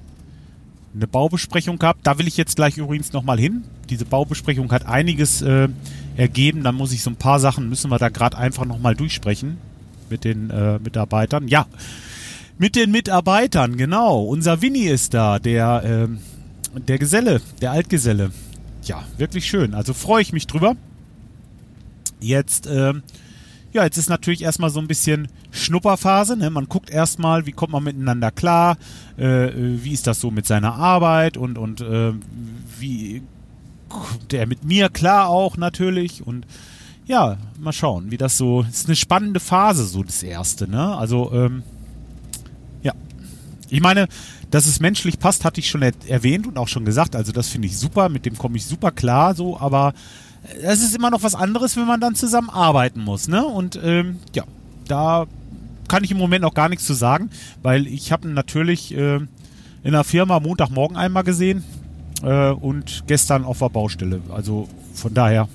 eine 0.94 1.06
Baubesprechung 1.06 1.78
gehabt. 1.78 2.00
Da 2.04 2.18
will 2.18 2.26
ich 2.26 2.36
jetzt 2.36 2.56
gleich 2.56 2.78
übrigens 2.78 3.12
nochmal 3.12 3.38
hin. 3.38 3.64
Diese 3.90 4.04
Baubesprechung 4.06 4.72
hat 4.72 4.86
einiges 4.86 5.42
äh, 5.42 5.68
ergeben. 6.16 6.62
Dann 6.62 6.76
muss 6.76 6.92
ich 6.92 7.02
so 7.02 7.10
ein 7.10 7.16
paar 7.16 7.40
Sachen, 7.40 7.68
müssen 7.68 7.90
wir 7.90 7.98
da 7.98 8.08
gerade 8.08 8.38
einfach 8.38 8.64
nochmal 8.64 8.94
durchsprechen 8.94 9.58
mit 10.08 10.24
den 10.24 10.50
äh, 10.50 10.78
Mitarbeitern. 10.78 11.48
Ja, 11.48 11.66
mit 12.58 12.76
den 12.76 12.90
Mitarbeitern, 12.90 13.76
genau. 13.76 14.22
Unser 14.22 14.62
Winnie 14.62 14.88
ist 14.88 15.14
da, 15.14 15.38
der, 15.38 16.08
äh, 16.08 16.80
der 16.80 16.98
Geselle, 16.98 17.40
der 17.60 17.72
Altgeselle. 17.72 18.30
Ja, 18.84 19.04
wirklich 19.16 19.46
schön. 19.46 19.74
Also 19.74 19.94
freue 19.94 20.22
ich 20.22 20.32
mich 20.32 20.46
drüber. 20.46 20.76
Jetzt, 22.20 22.66
äh, 22.66 22.92
ja, 23.72 23.84
jetzt 23.84 23.98
ist 23.98 24.08
natürlich 24.08 24.42
erstmal 24.42 24.70
so 24.70 24.80
ein 24.80 24.86
bisschen 24.86 25.28
Schnupperphase. 25.50 26.36
Ne? 26.36 26.50
Man 26.50 26.68
guckt 26.68 26.90
erstmal, 26.90 27.46
wie 27.46 27.52
kommt 27.52 27.72
man 27.72 27.82
miteinander 27.82 28.30
klar, 28.30 28.76
äh, 29.16 29.50
wie 29.54 29.92
ist 29.92 30.06
das 30.06 30.20
so 30.20 30.30
mit 30.30 30.46
seiner 30.46 30.74
Arbeit 30.74 31.36
und, 31.36 31.58
und 31.58 31.80
äh, 31.80 32.12
wie 32.78 33.22
kommt 33.88 34.32
er 34.32 34.46
mit 34.46 34.64
mir 34.64 34.88
klar 34.88 35.28
auch 35.28 35.56
natürlich. 35.56 36.26
Und 36.26 36.46
ja, 37.06 37.36
mal 37.58 37.72
schauen, 37.72 38.10
wie 38.10 38.16
das 38.16 38.36
so. 38.36 38.62
Ist 38.62 38.86
eine 38.86 38.96
spannende 38.96 39.40
Phase, 39.40 39.84
so 39.84 40.02
das 40.02 40.22
erste, 40.22 40.68
ne? 40.68 40.96
Also, 40.96 41.32
ähm. 41.32 41.62
Ich 43.70 43.80
meine, 43.80 44.08
dass 44.50 44.66
es 44.66 44.80
menschlich 44.80 45.18
passt, 45.18 45.44
hatte 45.44 45.60
ich 45.60 45.68
schon 45.68 45.82
er 45.82 45.92
erwähnt 46.06 46.46
und 46.46 46.58
auch 46.58 46.68
schon 46.68 46.84
gesagt. 46.84 47.16
Also, 47.16 47.32
das 47.32 47.48
finde 47.48 47.68
ich 47.68 47.76
super, 47.78 48.08
mit 48.08 48.26
dem 48.26 48.36
komme 48.36 48.56
ich 48.56 48.66
super 48.66 48.90
klar, 48.90 49.34
so, 49.34 49.58
aber 49.58 49.94
es 50.62 50.82
ist 50.82 50.94
immer 50.94 51.10
noch 51.10 51.22
was 51.22 51.34
anderes, 51.34 51.76
wenn 51.76 51.86
man 51.86 52.00
dann 52.00 52.14
zusammen 52.14 52.50
arbeiten 52.50 53.00
muss, 53.00 53.28
ne? 53.28 53.44
Und 53.44 53.78
ähm, 53.82 54.18
ja, 54.34 54.44
da 54.86 55.26
kann 55.88 56.04
ich 56.04 56.10
im 56.10 56.18
Moment 56.18 56.42
noch 56.42 56.54
gar 56.54 56.68
nichts 56.68 56.84
zu 56.84 56.94
sagen, 56.94 57.30
weil 57.62 57.86
ich 57.86 58.12
habe 58.12 58.28
natürlich 58.28 58.94
äh, 58.94 59.16
in 59.16 59.92
der 59.92 60.04
Firma 60.04 60.40
Montagmorgen 60.40 60.96
einmal 60.96 61.24
gesehen 61.24 61.62
äh, 62.22 62.50
und 62.50 63.04
gestern 63.06 63.44
auf 63.44 63.58
der 63.58 63.68
Baustelle. 63.68 64.20
Also 64.30 64.68
von 64.94 65.14
daher 65.14 65.48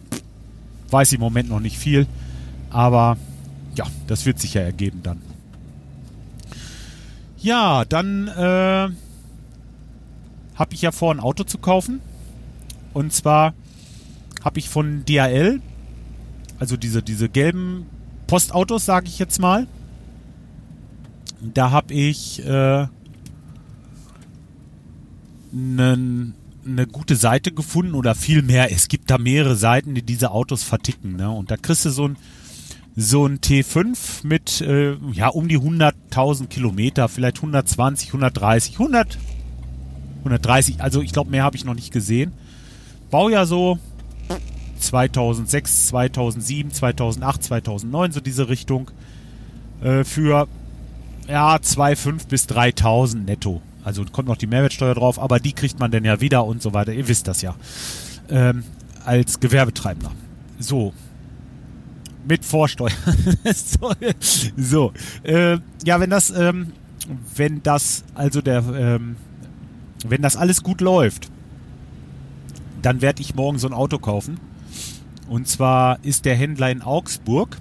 weiß 0.91 1.11
ich 1.11 1.15
im 1.15 1.21
Moment 1.21 1.49
noch 1.49 1.59
nicht 1.59 1.77
viel, 1.77 2.07
aber 2.69 3.17
ja, 3.75 3.85
das 4.07 4.25
wird 4.25 4.39
sich 4.39 4.55
ja 4.55 4.61
ergeben 4.61 5.01
dann. 5.03 5.21
Ja, 7.41 7.85
dann 7.85 8.27
äh, 8.27 8.89
habe 10.55 10.73
ich 10.73 10.81
ja 10.81 10.91
vor, 10.91 11.13
ein 11.13 11.19
Auto 11.19 11.43
zu 11.43 11.57
kaufen. 11.57 12.01
Und 12.93 13.13
zwar 13.13 13.53
habe 14.43 14.59
ich 14.59 14.69
von 14.69 15.05
DHL, 15.05 15.61
also 16.59 16.75
diese, 16.75 17.01
diese 17.01 17.29
gelben 17.29 17.85
Postautos, 18.27 18.85
sage 18.85 19.07
ich 19.07 19.19
jetzt 19.19 19.39
mal, 19.39 19.67
da 21.41 21.71
habe 21.71 21.93
ich 21.93 22.45
äh, 22.45 22.87
eine 25.53 26.33
ne 26.65 26.87
gute 26.87 27.15
Seite 27.15 27.51
gefunden 27.53 27.95
oder 27.95 28.15
viel 28.15 28.41
mehr. 28.41 28.71
Es 28.71 28.89
gibt 28.89 29.09
da 29.09 29.17
mehrere 29.17 29.55
Seiten, 29.55 29.95
die 29.95 30.01
diese 30.01 30.31
Autos 30.31 30.63
verticken. 30.63 31.15
Ne? 31.15 31.29
Und 31.29 31.51
da 31.51 31.57
kriegst 31.57 31.85
du 31.85 31.89
so 31.89 32.07
ein 32.07 32.17
so 32.99 33.25
ein 33.25 33.39
T5 33.39 34.27
mit 34.27 34.59
äh, 34.59 34.97
ja 35.13 35.29
um 35.29 35.47
die 35.47 35.57
100.000 35.57 36.47
Kilometer, 36.47 37.07
vielleicht 37.07 37.37
120, 37.37 38.09
130, 38.09 38.73
100, 38.73 39.17
130. 40.19 40.81
Also 40.81 41.01
ich 41.01 41.13
glaube, 41.13 41.31
mehr 41.31 41.43
habe 41.43 41.55
ich 41.55 41.63
noch 41.63 41.75
nicht 41.75 41.93
gesehen. 41.93 42.33
Baujahr 43.09 43.45
so 43.45 43.79
2006, 44.79 45.87
2007, 45.87 46.73
2008, 46.73 47.43
2009, 47.43 48.11
so 48.11 48.19
diese 48.19 48.49
Richtung. 48.49 48.91
Äh, 49.81 50.03
für 50.03 50.49
ja 51.29 51.55
2,5 51.55 52.27
bis 52.27 52.49
3.000 52.49 53.23
netto. 53.23 53.61
Also 53.81 54.03
kommt 54.03 54.27
noch 54.27 54.35
die 54.35 54.47
Mehrwertsteuer 54.47 54.93
drauf, 54.93 55.19
aber 55.19 55.39
die 55.39 55.53
kriegt 55.53 55.79
man 55.79 55.89
dann 55.89 56.03
ja 56.03 56.19
wieder 56.19 56.45
und 56.45 56.61
so 56.61 56.73
weiter. 56.73 56.91
Ihr 56.91 57.07
wisst 57.07 57.29
das 57.29 57.41
ja. 57.41 57.55
Ähm, 58.29 58.65
als 59.05 59.39
Gewerbetreibender. 59.39 60.11
So, 60.59 60.93
mit 62.29 62.45
Vorsteuer. 62.45 62.91
so, 63.55 63.91
so. 64.55 64.93
Äh, 65.23 65.57
ja, 65.83 65.99
wenn 65.99 66.11
das, 66.11 66.29
ähm, 66.29 66.73
wenn 67.35 67.61
das, 67.63 68.05
also 68.13 68.41
der, 68.41 68.63
ähm, 68.73 69.17
wenn 70.07 70.21
das 70.21 70.37
alles 70.37 70.63
gut 70.63 70.79
läuft, 70.79 71.29
dann 72.81 73.01
werde 73.01 73.21
ich 73.21 73.35
morgen 73.35 73.57
so 73.57 73.67
ein 73.67 73.73
Auto 73.73 73.97
kaufen. 73.97 74.39
Und 75.27 75.47
zwar 75.47 76.03
ist 76.03 76.25
der 76.25 76.35
Händler 76.35 76.69
in 76.71 76.81
Augsburg. 76.81 77.57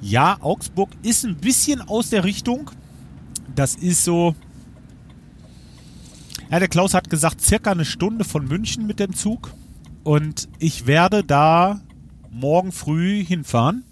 Ja, 0.00 0.36
Augsburg 0.40 0.90
ist 1.02 1.24
ein 1.24 1.36
bisschen 1.36 1.80
aus 1.80 2.10
der 2.10 2.24
Richtung. 2.24 2.70
Das 3.54 3.74
ist 3.74 4.04
so. 4.04 4.36
Ja, 6.50 6.58
der 6.58 6.68
Klaus 6.68 6.94
hat 6.94 7.10
gesagt, 7.10 7.40
circa 7.40 7.72
eine 7.72 7.84
Stunde 7.84 8.24
von 8.24 8.46
München 8.46 8.86
mit 8.86 9.00
dem 9.00 9.14
Zug. 9.14 9.54
Und 10.04 10.48
ich 10.58 10.86
werde 10.86 11.24
da 11.24 11.80
morgen 12.30 12.72
früh 12.72 13.24
hinfahren. 13.24 13.84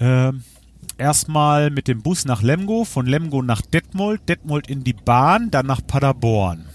Ähm, 0.00 0.42
erstmal 0.98 1.70
mit 1.70 1.88
dem 1.88 2.02
Bus 2.02 2.24
nach 2.24 2.42
Lemgo, 2.42 2.84
von 2.84 3.06
Lemgo 3.06 3.42
nach 3.42 3.62
Detmold, 3.62 4.28
Detmold 4.28 4.68
in 4.68 4.84
die 4.84 4.92
Bahn, 4.92 5.50
dann 5.50 5.66
nach 5.66 5.80
Paderborn. 5.86 6.66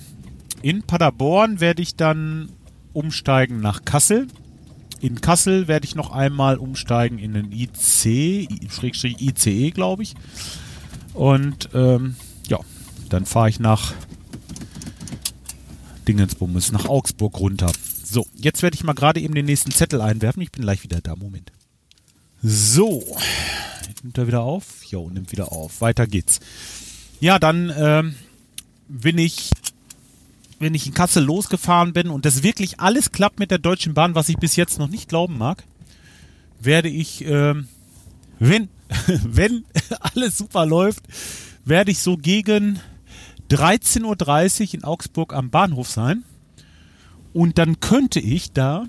In 0.61 0.83
Paderborn 0.83 1.59
werde 1.59 1.81
ich 1.81 1.95
dann 1.95 2.49
umsteigen 2.93 3.61
nach 3.61 3.85
Kassel. 3.85 4.27
In 4.99 5.21
Kassel 5.21 5.67
werde 5.67 5.85
ich 5.85 5.95
noch 5.95 6.11
einmal 6.11 6.57
umsteigen 6.57 7.19
in 7.19 7.33
den 7.33 7.51
IC, 7.51 8.05
ICE, 8.05 9.71
glaube 9.71 10.03
ich. 10.03 10.15
Und 11.13 11.69
ähm, 11.73 12.15
ja, 12.47 12.59
dann 13.09 13.25
fahre 13.25 13.49
ich 13.49 13.59
nach 13.59 13.93
Dingensbummes, 16.07 16.71
nach 16.71 16.85
Augsburg 16.85 17.39
runter. 17.39 17.71
So, 18.11 18.25
jetzt 18.35 18.63
werde 18.63 18.73
ich 18.73 18.83
mal 18.83 18.93
gerade 18.93 19.19
eben 19.19 19.35
den 19.35 19.45
nächsten 19.45 19.69
Zettel 19.69 20.01
einwerfen. 20.01 20.41
Ich 20.41 20.51
bin 20.51 20.63
gleich 20.63 20.83
wieder 20.83 20.99
da. 20.99 21.15
Moment. 21.15 21.51
So. 22.41 23.03
Nimmt 24.01 24.17
er 24.17 24.25
wieder 24.25 24.41
auf? 24.41 24.83
Jo, 24.85 25.09
nimmt 25.11 25.31
wieder 25.31 25.51
auf. 25.51 25.81
Weiter 25.81 26.07
geht's. 26.07 26.39
Ja, 27.19 27.37
dann 27.37 27.71
ähm, 27.77 28.15
bin 28.87 29.19
ich, 29.19 29.51
wenn 30.57 30.73
ich 30.73 30.87
in 30.87 30.95
Kassel 30.95 31.23
losgefahren 31.23 31.93
bin 31.93 32.09
und 32.09 32.25
das 32.25 32.41
wirklich 32.41 32.79
alles 32.79 33.11
klappt 33.11 33.37
mit 33.37 33.51
der 33.51 33.59
Deutschen 33.59 33.93
Bahn, 33.93 34.15
was 34.15 34.29
ich 34.29 34.37
bis 34.37 34.55
jetzt 34.55 34.79
noch 34.79 34.87
nicht 34.89 35.07
glauben 35.07 35.37
mag, 35.37 35.63
werde 36.59 36.89
ich, 36.89 37.23
ähm, 37.25 37.67
wenn, 38.39 38.69
wenn 39.23 39.65
alles 39.99 40.35
super 40.35 40.65
läuft, 40.65 41.03
werde 41.63 41.91
ich 41.91 41.99
so 41.99 42.17
gegen 42.17 42.79
13.30 43.51 44.03
Uhr 44.61 44.73
in 44.73 44.83
Augsburg 44.83 45.33
am 45.33 45.51
Bahnhof 45.51 45.89
sein. 45.89 46.23
Und 47.33 47.57
dann 47.57 47.79
könnte 47.79 48.19
ich 48.19 48.51
da 48.51 48.85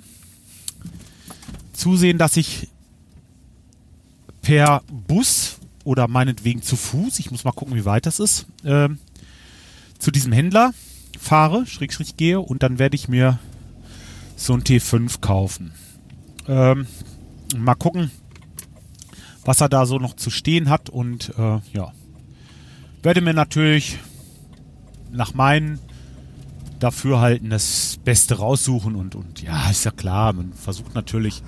zusehen, 1.72 2.18
dass 2.18 2.36
ich 2.36 2.68
per 4.42 4.82
Bus 5.06 5.58
oder 5.84 6.08
meinetwegen 6.08 6.62
zu 6.62 6.76
Fuß, 6.76 7.18
ich 7.18 7.30
muss 7.30 7.44
mal 7.44 7.52
gucken, 7.52 7.74
wie 7.74 7.84
weit 7.84 8.06
das 8.06 8.20
ist, 8.20 8.46
äh, 8.64 8.88
zu 9.98 10.10
diesem 10.10 10.32
Händler 10.32 10.72
fahre, 11.18 11.66
schräg, 11.66 11.92
schräg 11.92 12.16
gehe 12.16 12.40
und 12.40 12.62
dann 12.62 12.78
werde 12.78 12.96
ich 12.96 13.08
mir 13.08 13.38
so 14.36 14.54
ein 14.54 14.62
T5 14.62 15.20
kaufen. 15.20 15.72
Ähm, 16.48 16.86
mal 17.56 17.74
gucken, 17.74 18.10
was 19.44 19.60
er 19.60 19.68
da 19.68 19.86
so 19.86 19.98
noch 19.98 20.16
zu 20.16 20.30
stehen 20.30 20.68
hat 20.68 20.88
und 20.90 21.32
äh, 21.38 21.60
ja, 21.72 21.92
werde 23.02 23.20
mir 23.20 23.34
natürlich 23.34 23.98
nach 25.10 25.34
meinen 25.34 25.78
Dafürhalten 26.80 27.50
das 27.50 27.98
Beste 28.04 28.38
raussuchen 28.38 28.96
und, 28.96 29.14
und 29.14 29.42
ja, 29.42 29.70
ist 29.70 29.84
ja 29.84 29.90
klar, 29.90 30.32
man 30.32 30.52
versucht 30.52 30.94
natürlich 30.94 31.42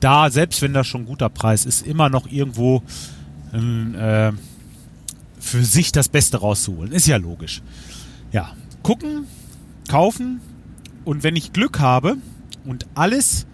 da, 0.00 0.30
selbst 0.30 0.62
wenn 0.62 0.72
das 0.72 0.86
schon 0.86 1.02
ein 1.02 1.06
guter 1.06 1.28
Preis 1.28 1.64
ist, 1.64 1.86
immer 1.86 2.08
noch 2.08 2.30
irgendwo 2.30 2.82
äh, 3.52 4.32
für 5.40 5.64
sich 5.64 5.90
das 5.92 6.08
Beste 6.08 6.38
rauszuholen. 6.38 6.92
Ist 6.92 7.06
ja 7.06 7.16
logisch. 7.16 7.62
Ja, 8.30 8.52
gucken, 8.82 9.26
kaufen 9.88 10.40
und 11.04 11.22
wenn 11.22 11.34
ich 11.34 11.52
Glück 11.52 11.80
habe 11.80 12.18
und 12.64 12.86
alles 12.94 13.46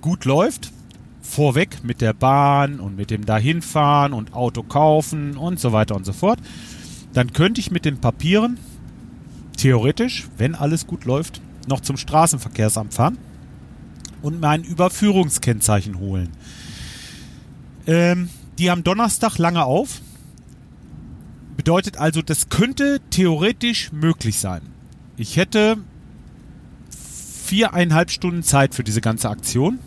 gut 0.00 0.24
läuft, 0.24 0.72
vorweg 1.20 1.82
mit 1.82 2.00
der 2.00 2.12
Bahn 2.12 2.78
und 2.78 2.96
mit 2.96 3.10
dem 3.10 3.26
dahinfahren 3.26 4.12
und 4.12 4.34
Auto 4.34 4.62
kaufen 4.62 5.36
und 5.36 5.58
so 5.58 5.72
weiter 5.72 5.96
und 5.96 6.06
so 6.06 6.12
fort, 6.12 6.38
dann 7.12 7.32
könnte 7.32 7.60
ich 7.60 7.70
mit 7.70 7.84
den 7.84 7.98
Papieren 7.98 8.58
theoretisch, 9.64 10.28
wenn 10.36 10.54
alles 10.54 10.86
gut 10.86 11.06
läuft, 11.06 11.40
noch 11.66 11.80
zum 11.80 11.96
Straßenverkehrsamt 11.96 12.92
fahren 12.92 13.16
und 14.20 14.38
mein 14.38 14.62
Überführungskennzeichen 14.62 15.98
holen. 15.98 16.28
Ähm, 17.86 18.28
die 18.58 18.70
haben 18.70 18.84
Donnerstag 18.84 19.38
lange 19.38 19.64
auf. 19.64 20.02
Bedeutet 21.56 21.96
also, 21.96 22.20
das 22.20 22.50
könnte 22.50 23.00
theoretisch 23.08 23.90
möglich 23.90 24.38
sein. 24.38 24.60
Ich 25.16 25.38
hätte 25.38 25.78
viereinhalb 27.46 28.10
Stunden 28.10 28.42
Zeit 28.42 28.74
für 28.74 28.84
diese 28.84 29.00
ganze 29.00 29.30
Aktion. 29.30 29.78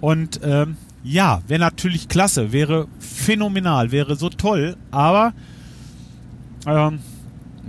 Und 0.00 0.40
ähm, 0.42 0.76
ja, 1.04 1.40
wäre 1.46 1.60
natürlich 1.60 2.08
klasse, 2.08 2.50
wäre 2.50 2.88
phänomenal, 2.98 3.92
wäre 3.92 4.16
so 4.16 4.28
toll, 4.28 4.76
aber 4.90 5.34
ähm, 6.66 6.98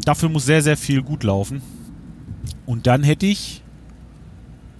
dafür 0.03 0.29
muss 0.29 0.45
sehr, 0.45 0.61
sehr 0.61 0.77
viel 0.77 1.01
gut 1.01 1.23
laufen. 1.23 1.61
Und 2.65 2.87
dann 2.87 3.03
hätte 3.03 3.25
ich 3.25 3.63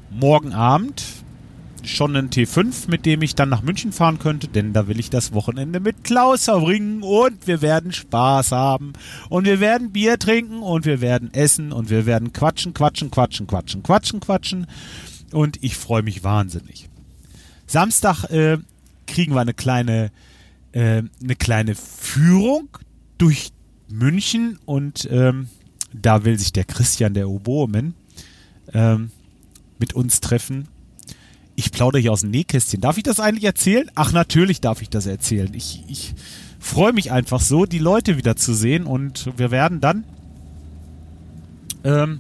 morgen 0.10 0.54
Abend 0.54 1.04
schon 1.84 2.16
einen 2.16 2.30
T5, 2.30 2.90
mit 2.90 3.06
dem 3.06 3.22
ich 3.22 3.36
dann 3.36 3.50
nach 3.50 3.62
München 3.62 3.92
fahren 3.92 4.20
könnte, 4.20 4.48
denn 4.48 4.74
da 4.74 4.88
will 4.88 5.00
ich 5.00 5.10
das 5.10 5.34
Wochenende 5.34 5.80
mit 5.80 6.04
Klaus 6.04 6.46
verbringen. 6.46 7.02
Und 7.02 7.48
wir 7.48 7.62
werden 7.62 7.92
Spaß 7.94 8.52
haben. 8.52 8.94
Und 9.30 9.46
wir 9.46 9.60
werden 9.60 9.92
Bier 9.92 10.20
trinken. 10.20 10.60
Und 10.60 10.86
wir 10.86 11.02
werden 11.02 11.34
essen. 11.34 11.72
Und 11.72 11.90
wir 11.90 12.06
werden 12.06 12.34
quatschen, 12.34 12.74
quatschen, 12.74 13.12
quatschen, 13.12 13.48
quatschen, 13.48 13.84
quatschen, 13.84 14.20
quatschen. 14.20 14.68
Und 15.32 15.64
ich 15.64 15.76
freue 15.76 16.04
mich 16.04 16.24
wahnsinnig. 16.24 16.90
Samstag 17.66 18.26
äh, 18.26 18.58
kriegen 19.08 19.34
wir 19.34 19.42
eine 19.42 19.54
kleine, 19.54 20.12
äh, 20.72 21.04
eine 21.22 21.36
kleine 21.38 21.76
Führung 21.76 22.70
durch 23.18 23.52
München 23.90 24.60
und 24.66 25.08
ähm, 25.12 25.48
da 25.94 26.26
will 26.26 26.38
sich 26.38 26.54
der 26.54 26.66
Christian, 26.66 27.14
der 27.14 27.30
Oboeman, 27.30 27.94
ähm, 28.74 29.12
mit 29.80 29.94
uns 29.94 30.20
treffen. 30.20 30.68
Ich 31.56 31.72
plaudere 31.72 32.02
hier 32.02 32.12
aus 32.12 32.22
dem 32.22 32.32
Nähkästchen. 32.32 32.82
Darf 32.82 32.98
ich 32.98 33.04
das 33.04 33.20
eigentlich 33.20 33.46
erzählen? 33.46 33.90
Ach, 33.96 34.12
natürlich 34.12 34.62
darf 34.62 34.82
ich 34.82 34.90
das 34.90 35.06
erzählen. 35.06 35.54
Ich, 35.54 35.84
ich 35.88 36.14
freue 36.60 36.94
mich 36.94 37.12
einfach 37.12 37.42
so, 37.42 37.66
die 37.66 37.80
Leute 37.80 38.18
wieder 38.18 38.36
zu 38.36 38.54
sehen 38.54 38.86
und 38.86 39.32
wir 39.38 39.52
werden 39.52 39.82
dann 39.82 40.04
ähm, 41.84 42.20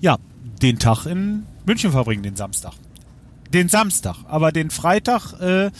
ja 0.00 0.18
den 0.62 0.78
Tag 0.78 1.06
in 1.06 1.46
München 1.64 1.92
verbringen, 1.92 2.22
den 2.22 2.36
Samstag. 2.36 2.72
Den 3.52 3.68
Samstag, 3.68 4.16
aber 4.26 4.52
den 4.52 4.70
Freitag, 4.70 5.40
äh, 5.40 5.70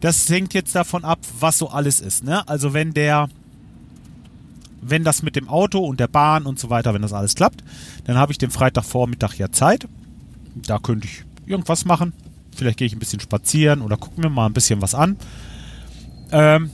das 0.00 0.28
hängt 0.30 0.54
jetzt 0.54 0.74
davon 0.74 1.04
ab, 1.04 1.18
was 1.38 1.58
so 1.58 1.68
alles 1.68 2.00
ist. 2.00 2.24
Ne? 2.24 2.48
Also 2.48 2.72
wenn 2.72 2.94
der, 2.94 3.28
wenn 4.80 5.04
das 5.04 5.22
mit 5.22 5.36
dem 5.36 5.48
Auto 5.48 5.78
und 5.78 6.00
der 6.00 6.08
Bahn 6.08 6.46
und 6.46 6.58
so 6.58 6.70
weiter, 6.70 6.94
wenn 6.94 7.02
das 7.02 7.12
alles 7.12 7.34
klappt, 7.34 7.62
dann 8.04 8.16
habe 8.16 8.32
ich 8.32 8.38
den 8.38 8.50
Freitagvormittag 8.50 9.34
ja 9.34 9.50
Zeit. 9.50 9.86
Da 10.54 10.78
könnte 10.78 11.06
ich 11.06 11.24
irgendwas 11.46 11.84
machen. 11.84 12.12
Vielleicht 12.54 12.78
gehe 12.78 12.86
ich 12.86 12.94
ein 12.94 12.98
bisschen 12.98 13.20
spazieren 13.20 13.82
oder 13.82 13.96
gucke 13.96 14.20
mir 14.20 14.30
mal 14.30 14.46
ein 14.46 14.52
bisschen 14.52 14.82
was 14.82 14.94
an. 14.94 15.16
Ähm, 16.32 16.70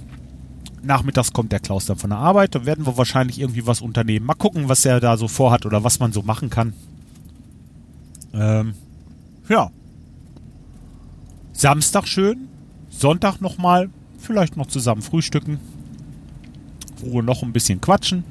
nachmittags 0.82 1.32
kommt 1.32 1.52
der 1.52 1.60
Klaus 1.60 1.86
dann 1.86 1.98
von 1.98 2.10
der 2.10 2.18
Arbeit. 2.18 2.54
Dann 2.54 2.66
werden 2.66 2.86
wir 2.86 2.96
wahrscheinlich 2.96 3.40
irgendwie 3.40 3.66
was 3.66 3.80
unternehmen. 3.80 4.26
Mal 4.26 4.34
gucken, 4.34 4.68
was 4.68 4.84
er 4.84 5.00
da 5.00 5.16
so 5.16 5.28
vorhat 5.28 5.66
oder 5.66 5.84
was 5.84 5.98
man 5.98 6.12
so 6.12 6.22
machen 6.22 6.50
kann. 6.50 6.72
Ähm, 8.32 8.75
ja. 9.48 9.70
Samstag 11.52 12.06
schön. 12.06 12.48
Sonntag 12.90 13.40
nochmal. 13.40 13.90
Vielleicht 14.18 14.56
noch 14.56 14.66
zusammen 14.66 15.02
frühstücken. 15.02 15.60
Ruhe 17.02 17.22
noch 17.22 17.42
ein 17.42 17.52
bisschen 17.52 17.80
quatschen. 17.80 18.24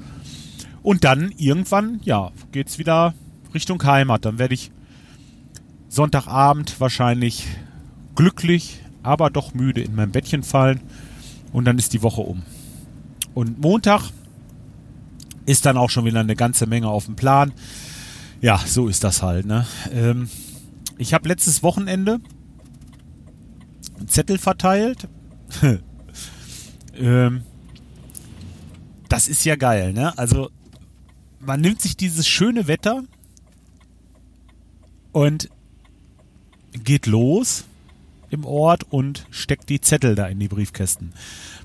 Und 0.83 1.03
dann 1.03 1.31
irgendwann, 1.37 1.99
ja, 2.03 2.31
geht's 2.51 2.77
wieder 2.77 3.13
Richtung 3.53 3.83
Heimat. 3.83 4.25
Dann 4.25 4.37
werde 4.37 4.53
ich 4.53 4.71
Sonntagabend 5.89 6.79
wahrscheinlich 6.79 7.47
glücklich, 8.15 8.81
aber 9.01 9.29
doch 9.29 9.53
müde 9.53 9.81
in 9.81 9.95
mein 9.95 10.11
Bettchen 10.11 10.43
fallen. 10.43 10.81
Und 11.51 11.65
dann 11.65 11.77
ist 11.77 11.93
die 11.93 12.03
Woche 12.03 12.21
um. 12.21 12.43
Und 13.33 13.59
Montag 13.61 14.11
ist 15.45 15.65
dann 15.65 15.77
auch 15.77 15.89
schon 15.89 16.05
wieder 16.05 16.19
eine 16.19 16.35
ganze 16.35 16.67
Menge 16.67 16.89
auf 16.89 17.05
dem 17.05 17.15
Plan. 17.15 17.53
Ja, 18.41 18.59
so 18.65 18.87
ist 18.87 19.03
das 19.03 19.21
halt. 19.21 19.45
Ne? 19.45 19.65
Ähm, 19.91 20.29
ich 20.97 21.13
habe 21.13 21.27
letztes 21.27 21.63
Wochenende 21.63 22.19
einen 23.97 24.07
Zettel 24.07 24.37
verteilt. 24.37 25.07
ähm, 26.95 27.43
das 29.09 29.27
ist 29.27 29.45
ja 29.45 29.55
geil, 29.55 29.93
ne? 29.93 30.17
Also 30.17 30.49
man 31.39 31.61
nimmt 31.61 31.81
sich 31.81 31.95
dieses 31.95 32.27
schöne 32.27 32.67
Wetter 32.67 33.03
und 35.11 35.49
geht 36.83 37.05
los 37.05 37.65
im 38.29 38.45
Ort 38.45 38.83
und 38.91 39.27
steckt 39.29 39.69
die 39.69 39.79
Zettel 39.79 40.15
da 40.15 40.27
in 40.27 40.39
die 40.39 40.47
Briefkästen. 40.47 41.13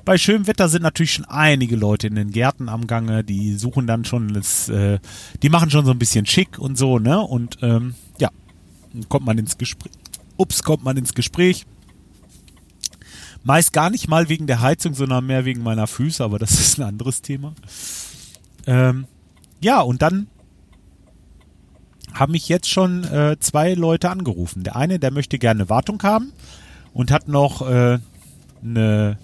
Bei 0.04 0.18
schönem 0.18 0.46
Wetter 0.46 0.68
sind 0.68 0.82
natürlich 0.82 1.14
schon 1.14 1.24
einige 1.24 1.76
Leute 1.76 2.06
in 2.06 2.14
den 2.14 2.30
Gärten 2.30 2.68
am 2.68 2.86
Gange, 2.86 3.24
die 3.24 3.54
suchen 3.54 3.86
dann 3.86 4.04
schon 4.04 4.32
das, 4.32 4.68
äh, 4.68 4.98
die 5.42 5.48
machen 5.48 5.70
schon 5.70 5.84
so 5.84 5.90
ein 5.90 5.98
bisschen 5.98 6.26
schick 6.26 6.58
und 6.58 6.78
so, 6.78 6.98
ne? 6.98 7.20
Und 7.20 7.58
ähm, 7.62 7.94
ja, 8.18 8.30
kommt 9.08 9.26
man 9.26 9.38
ins 9.38 9.58
Gespräch. 9.58 9.92
Ups, 10.36 10.62
kommt 10.62 10.84
man 10.84 10.96
ins 10.96 11.14
Gespräch. 11.14 11.66
Meist 13.42 13.72
gar 13.72 13.90
nicht 13.90 14.08
mal 14.08 14.28
wegen 14.28 14.46
der 14.46 14.60
Heizung, 14.60 14.94
sondern 14.94 15.26
mehr 15.26 15.44
wegen 15.44 15.62
meiner 15.62 15.86
Füße, 15.86 16.22
aber 16.22 16.38
das 16.38 16.52
ist 16.60 16.78
ein 16.78 16.84
anderes 16.84 17.22
Thema. 17.22 17.54
Ähm, 18.66 19.06
ja, 19.60 19.80
und 19.80 20.02
dann 20.02 20.26
haben 22.12 22.32
mich 22.32 22.48
jetzt 22.48 22.68
schon 22.68 23.04
äh, 23.04 23.36
zwei 23.40 23.74
Leute 23.74 24.10
angerufen. 24.10 24.64
Der 24.64 24.76
eine, 24.76 24.98
der 24.98 25.12
möchte 25.12 25.38
gerne 25.38 25.68
Wartung 25.68 26.02
haben 26.02 26.32
und 26.92 27.10
hat 27.10 27.28
noch 27.28 27.62
äh, 27.68 27.98
eine 28.62 29.18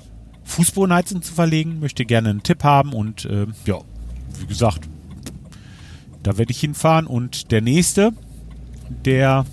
Fußbodenheizung 0.44 1.22
zu 1.22 1.34
verlegen, 1.34 1.80
möchte 1.80 2.04
gerne 2.04 2.30
einen 2.30 2.42
Tipp 2.42 2.62
haben 2.62 2.92
und 2.92 3.24
äh, 3.24 3.46
ja, 3.64 3.80
wie 4.38 4.46
gesagt, 4.46 4.88
da 6.22 6.38
werde 6.38 6.52
ich 6.52 6.60
hinfahren. 6.60 7.06
Und 7.06 7.50
der 7.50 7.60
nächste, 7.60 8.12
der 9.04 9.44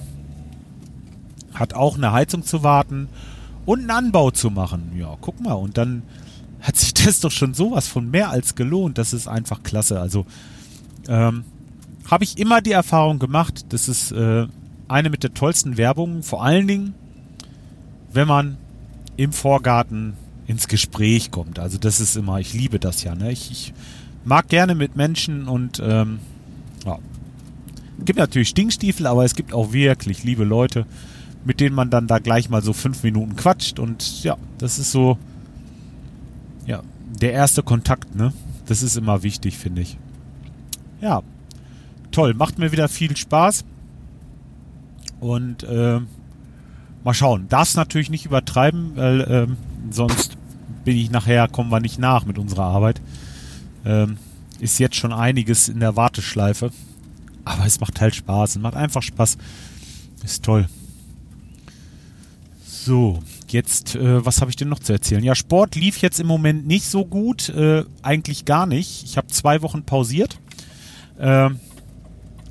hat 1.54 1.74
auch 1.74 1.98
eine 1.98 2.12
Heizung 2.12 2.44
zu 2.44 2.64
warten 2.64 3.10
und 3.66 3.82
einen 3.82 3.92
Anbau 3.92 4.32
zu 4.32 4.50
machen. 4.50 4.92
Ja, 4.98 5.16
guck 5.22 5.40
mal, 5.40 5.54
und 5.54 5.78
dann 5.78 6.04
hat 6.62 6.78
sich 6.78 6.94
das 7.06 7.20
doch 7.20 7.32
schon 7.32 7.54
sowas 7.54 7.88
von 7.88 8.10
mehr 8.10 8.30
als 8.30 8.56
gelohnt. 8.56 8.98
Das 8.98 9.14
ist 9.14 9.28
einfach 9.28 9.64
klasse. 9.64 10.00
Also 10.00 10.26
ähm, 11.08 11.44
habe 12.10 12.24
ich 12.24 12.38
immer 12.38 12.62
die 12.62 12.72
Erfahrung 12.72 13.20
gemacht, 13.20 13.66
das 13.70 13.88
ist 13.88 14.12
äh, 14.12 14.48
eine 14.88 15.10
mit 15.10 15.24
der 15.24 15.34
tollsten 15.34 15.78
Werbung, 15.78 16.24
vor 16.24 16.44
allen 16.44 16.68
Dingen, 16.68 16.94
wenn 18.12 18.28
man 18.28 18.58
im 19.18 19.32
Vorgarten 19.32 20.14
ins 20.48 20.68
Gespräch 20.68 21.32
kommt. 21.32 21.60
Also 21.60 21.78
das 21.78 22.00
ist 22.00 22.16
immer, 22.16 22.40
ich 22.40 22.54
liebe 22.54 22.80
das 22.80 23.04
ja. 23.04 23.16
Ne? 23.16 23.32
Ich, 23.32 23.52
ich 23.52 23.74
mag 24.26 24.50
gerne 24.50 24.76
mit 24.76 24.96
Menschen 24.96 25.48
und 25.48 25.82
ähm, 25.84 26.20
ja. 26.86 27.00
Es 28.00 28.06
gibt 28.06 28.20
natürlich 28.20 28.50
Stinkstiefel, 28.50 29.08
aber 29.08 29.24
es 29.24 29.36
gibt 29.36 29.54
auch 29.54 29.72
wirklich 29.72 30.24
liebe 30.24 30.44
Leute, 30.44 30.86
mit 31.46 31.60
denen 31.60 31.76
man 31.76 31.90
dann 31.90 32.08
da 32.08 32.20
gleich 32.20 32.50
mal 32.50 32.62
so 32.62 32.74
fünf 32.74 33.04
Minuten 33.04 33.36
quatscht 33.36 33.80
und 33.80 34.24
ja, 34.24 34.38
das 34.58 34.80
ist 34.80 34.92
so 34.92 35.18
ja, 36.66 36.82
der 37.20 37.34
erste 37.34 37.64
Kontakt, 37.64 38.16
ne? 38.16 38.34
Das 38.66 38.82
ist 38.82 38.96
immer 38.96 39.24
wichtig, 39.24 39.58
finde 39.58 39.82
ich. 39.82 39.98
Ja, 41.02 41.22
toll, 42.12 42.34
macht 42.34 42.60
mir 42.60 42.72
wieder 42.72 42.88
viel 42.88 43.16
Spaß. 43.18 43.66
Und 45.20 45.64
äh, 45.64 46.00
mal 47.04 47.14
schauen. 47.14 47.48
Darf 47.50 47.76
natürlich 47.76 48.10
nicht 48.10 48.26
übertreiben, 48.26 48.92
weil 48.96 49.28
ähm, 49.30 49.58
sonst 49.90 50.38
bin 50.84 50.98
ich 50.98 51.12
nachher, 51.12 51.48
kommen 51.48 51.72
wir 51.72 51.80
nicht 51.80 52.00
nach 52.00 52.26
mit 52.26 52.38
unserer 52.38 52.64
Arbeit. 52.64 53.02
Ähm, 53.86 54.18
ist 54.60 54.80
jetzt 54.80 54.96
schon 54.96 55.14
einiges 55.14 55.70
in 55.70 55.80
der 55.80 55.96
Warteschleife. 55.96 56.72
Aber 57.46 57.66
es 57.66 57.80
macht 57.80 58.00
halt 58.00 58.16
Spaß. 58.16 58.52
Es 58.52 58.62
macht 58.62 58.76
einfach 58.76 59.02
Spaß. 59.02 59.38
Ist 60.24 60.44
toll. 60.44 60.68
So, 62.86 63.20
jetzt, 63.48 63.96
äh, 63.96 64.26
was 64.26 64.42
habe 64.42 64.52
ich 64.52 64.58
denn 64.58 64.68
noch 64.68 64.80
zu 64.80 64.92
erzählen? 64.92 65.24
Ja, 65.24 65.36
Sport 65.36 65.76
lief 65.76 66.00
jetzt 66.00 66.20
im 66.20 66.28
Moment 66.28 66.68
nicht 66.68 66.84
so 66.86 67.06
gut. 67.06 67.48
Äh, 67.48 67.86
eigentlich 68.02 68.44
gar 68.44 68.66
nicht. 68.66 69.04
Ich 69.06 69.16
habe 69.16 69.28
zwei 69.28 69.62
Wochen 69.62 69.84
pausiert. 69.84 70.38
Äh, 71.18 71.52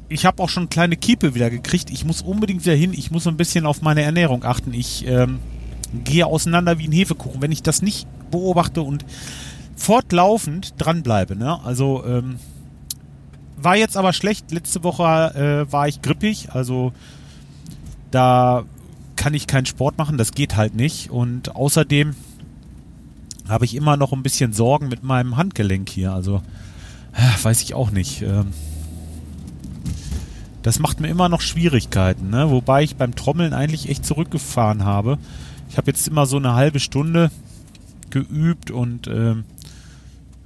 ich 0.08 0.24
habe 0.24 0.42
auch 0.42 0.48
schon 0.48 0.70
kleine 0.70 0.96
Kiepe 0.96 1.34
wieder 1.34 1.50
gekriegt. 1.50 1.90
Ich 1.90 2.06
muss 2.06 2.22
unbedingt 2.22 2.64
wieder 2.64 2.74
hin. 2.74 2.94
Ich 2.94 3.10
muss 3.10 3.26
ein 3.26 3.36
bisschen 3.36 3.66
auf 3.66 3.82
meine 3.82 4.00
Ernährung 4.00 4.42
achten. 4.42 4.72
Ich 4.72 5.06
ähm, 5.06 5.38
gehe 6.02 6.24
auseinander 6.24 6.78
wie 6.78 6.88
ein 6.88 6.92
Hefekuchen. 6.92 7.42
Wenn 7.42 7.52
ich 7.52 7.62
das 7.62 7.82
nicht 7.82 8.06
beobachte 8.30 8.80
und 8.80 9.04
fortlaufend 9.76 10.72
dranbleibe, 10.78 11.36
ne? 11.36 11.62
Also 11.62 12.06
ähm, 12.06 12.36
war 13.58 13.76
jetzt 13.76 13.98
aber 13.98 14.14
schlecht. 14.14 14.50
Letzte 14.50 14.82
Woche 14.82 15.66
äh, 15.68 15.70
war 15.70 15.88
ich 15.88 16.00
grippig, 16.00 16.48
also 16.52 16.94
da 18.10 18.64
kann 19.22 19.34
ich 19.34 19.46
keinen 19.46 19.66
Sport 19.66 19.98
machen, 19.98 20.18
das 20.18 20.32
geht 20.32 20.56
halt 20.56 20.74
nicht. 20.74 21.10
Und 21.10 21.54
außerdem 21.54 22.16
habe 23.48 23.64
ich 23.64 23.76
immer 23.76 23.96
noch 23.96 24.12
ein 24.12 24.24
bisschen 24.24 24.52
Sorgen 24.52 24.88
mit 24.88 25.04
meinem 25.04 25.36
Handgelenk 25.36 25.88
hier. 25.88 26.12
Also 26.12 26.42
äh, 27.12 27.44
weiß 27.44 27.62
ich 27.62 27.74
auch 27.74 27.92
nicht. 27.92 28.22
Ähm, 28.22 28.48
das 30.64 30.80
macht 30.80 30.98
mir 30.98 31.06
immer 31.06 31.28
noch 31.28 31.40
Schwierigkeiten, 31.40 32.30
ne? 32.30 32.50
wobei 32.50 32.82
ich 32.82 32.96
beim 32.96 33.14
Trommeln 33.14 33.54
eigentlich 33.54 33.88
echt 33.88 34.04
zurückgefahren 34.04 34.84
habe. 34.84 35.18
Ich 35.70 35.76
habe 35.76 35.92
jetzt 35.92 36.08
immer 36.08 36.26
so 36.26 36.38
eine 36.38 36.54
halbe 36.54 36.80
Stunde 36.80 37.30
geübt 38.10 38.72
und 38.72 39.06
ähm, 39.06 39.44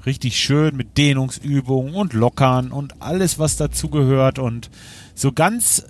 richtig 0.04 0.38
schön 0.38 0.76
mit 0.76 0.98
Dehnungsübungen 0.98 1.94
und 1.94 2.12
Lockern 2.12 2.72
und 2.72 3.00
alles, 3.00 3.38
was 3.38 3.56
dazu 3.56 3.88
gehört 3.88 4.38
und 4.38 4.68
so 5.14 5.32
ganz 5.32 5.86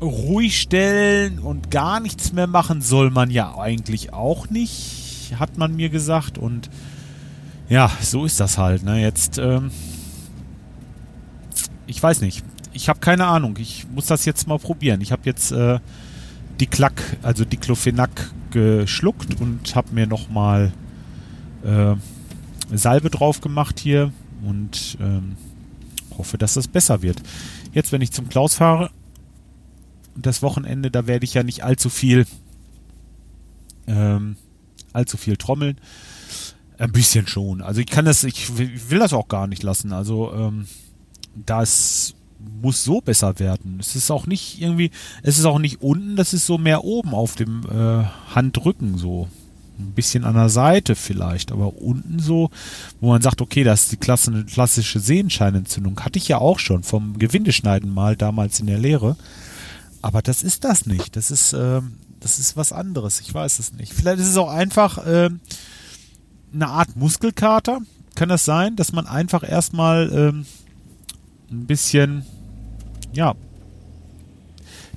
ruhig 0.00 0.60
stellen 0.60 1.38
und 1.38 1.70
gar 1.70 2.00
nichts 2.00 2.32
mehr 2.32 2.46
machen 2.46 2.82
soll 2.82 3.10
man 3.10 3.30
ja 3.30 3.56
eigentlich 3.56 4.12
auch 4.12 4.50
nicht, 4.50 5.34
hat 5.38 5.58
man 5.58 5.74
mir 5.74 5.88
gesagt 5.88 6.38
und 6.38 6.70
ja, 7.68 7.90
so 8.00 8.24
ist 8.24 8.38
das 8.38 8.58
halt. 8.58 8.84
Ne? 8.84 9.00
Jetzt, 9.00 9.38
ähm, 9.38 9.70
ich 11.86 12.00
weiß 12.02 12.20
nicht, 12.20 12.44
ich 12.72 12.88
habe 12.88 13.00
keine 13.00 13.26
Ahnung. 13.26 13.56
Ich 13.58 13.86
muss 13.92 14.06
das 14.06 14.24
jetzt 14.24 14.46
mal 14.46 14.58
probieren. 14.58 15.00
Ich 15.00 15.10
habe 15.10 15.22
jetzt 15.24 15.50
äh, 15.50 15.80
die 16.60 16.66
Klack, 16.66 17.02
also 17.22 17.44
Diclofenac 17.44 18.30
geschluckt 18.50 19.40
und 19.40 19.74
habe 19.74 19.92
mir 19.92 20.06
nochmal 20.06 20.72
äh, 21.64 21.94
Salbe 22.72 23.10
drauf 23.10 23.40
gemacht 23.40 23.80
hier 23.80 24.12
und 24.44 24.98
ähm, 25.00 25.36
hoffe, 26.16 26.38
dass 26.38 26.54
das 26.54 26.68
besser 26.68 27.02
wird. 27.02 27.22
Jetzt, 27.72 27.92
wenn 27.92 28.02
ich 28.02 28.12
zum 28.12 28.28
Klaus 28.28 28.54
fahre, 28.54 28.90
das 30.16 30.42
Wochenende, 30.42 30.90
da 30.90 31.06
werde 31.06 31.24
ich 31.24 31.34
ja 31.34 31.42
nicht 31.42 31.64
allzu 31.64 31.90
viel 31.90 32.26
ähm, 33.86 34.36
allzu 34.92 35.16
viel 35.16 35.36
trommeln. 35.36 35.76
Ein 36.78 36.92
bisschen 36.92 37.26
schon. 37.26 37.62
Also 37.62 37.80
ich 37.80 37.86
kann 37.86 38.04
das, 38.04 38.24
ich 38.24 38.58
will 38.58 38.98
das 38.98 39.12
auch 39.12 39.28
gar 39.28 39.46
nicht 39.46 39.62
lassen. 39.62 39.92
Also 39.92 40.32
ähm, 40.34 40.66
das 41.34 42.14
muss 42.60 42.84
so 42.84 43.00
besser 43.00 43.38
werden. 43.38 43.78
Es 43.80 43.96
ist 43.96 44.10
auch 44.10 44.26
nicht 44.26 44.60
irgendwie, 44.60 44.90
es 45.22 45.38
ist 45.38 45.46
auch 45.46 45.58
nicht 45.58 45.80
unten, 45.80 46.16
das 46.16 46.34
ist 46.34 46.46
so 46.46 46.58
mehr 46.58 46.84
oben 46.84 47.14
auf 47.14 47.34
dem 47.34 47.62
äh, 47.64 48.04
Handrücken 48.34 48.98
so. 48.98 49.28
Ein 49.78 49.92
bisschen 49.92 50.24
an 50.24 50.34
der 50.34 50.48
Seite 50.48 50.94
vielleicht, 50.94 51.52
aber 51.52 51.76
unten 51.76 52.18
so, 52.18 52.48
wo 53.00 53.10
man 53.10 53.20
sagt, 53.20 53.42
okay, 53.42 53.62
das 53.62 53.82
ist 53.82 53.92
die 53.92 53.96
klassische 53.98 55.00
Sehenscheinentzündung. 55.00 56.00
Hatte 56.00 56.18
ich 56.18 56.28
ja 56.28 56.38
auch 56.38 56.58
schon 56.58 56.82
vom 56.82 57.18
Gewindeschneiden 57.18 57.92
mal 57.92 58.16
damals 58.16 58.58
in 58.58 58.68
der 58.68 58.78
Lehre. 58.78 59.16
Aber 60.02 60.22
das 60.22 60.42
ist 60.42 60.64
das 60.64 60.86
nicht. 60.86 61.16
Das 61.16 61.30
ist, 61.30 61.52
äh, 61.52 61.80
das 62.20 62.38
ist 62.38 62.56
was 62.56 62.72
anderes. 62.72 63.20
Ich 63.20 63.32
weiß 63.32 63.58
es 63.58 63.72
nicht. 63.72 63.92
Vielleicht 63.92 64.20
ist 64.20 64.28
es 64.28 64.36
auch 64.36 64.50
einfach 64.50 65.04
äh, 65.06 65.30
eine 66.52 66.68
Art 66.68 66.96
Muskelkater. 66.96 67.80
Kann 68.14 68.28
das 68.28 68.44
sein, 68.44 68.76
dass 68.76 68.92
man 68.92 69.06
einfach 69.06 69.48
erstmal 69.48 70.10
ähm, 70.12 70.46
ein 71.50 71.66
bisschen, 71.66 72.24
ja, 73.12 73.34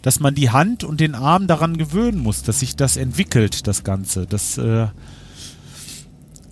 dass 0.02 0.20
man 0.20 0.36
die 0.36 0.50
Hand 0.50 0.84
und 0.84 1.00
den 1.02 1.16
Arm 1.16 1.48
daran 1.48 1.78
gewöhnen 1.78 2.20
muss, 2.20 2.44
dass 2.44 2.62
sich 2.62 2.76
das 2.76 2.96
entwickelt, 2.98 3.68
das 3.68 3.84
Ganze. 3.84 4.26
Das 4.26 4.58
äh, 4.58 4.88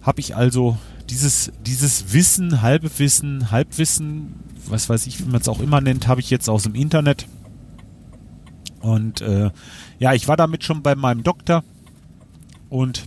habe 0.01 0.19
ich 0.19 0.35
also, 0.35 0.77
dieses, 1.09 1.51
dieses 1.65 2.11
Wissen, 2.13 2.61
Halbwissen, 2.61 3.51
Halbwissen, 3.51 4.35
was 4.67 4.89
weiß 4.89 5.07
ich, 5.07 5.19
wie 5.19 5.29
man 5.29 5.41
es 5.41 5.47
auch 5.47 5.61
immer 5.61 5.79
nennt, 5.79 6.07
habe 6.07 6.19
ich 6.19 6.29
jetzt 6.29 6.49
aus 6.49 6.63
dem 6.63 6.75
Internet. 6.75 7.25
Und 8.81 9.21
äh, 9.21 9.49
ja, 9.99 10.13
ich 10.13 10.27
war 10.27 10.37
damit 10.37 10.63
schon 10.63 10.83
bei 10.83 10.95
meinem 10.95 11.23
Doktor 11.23 11.63
und 12.69 13.05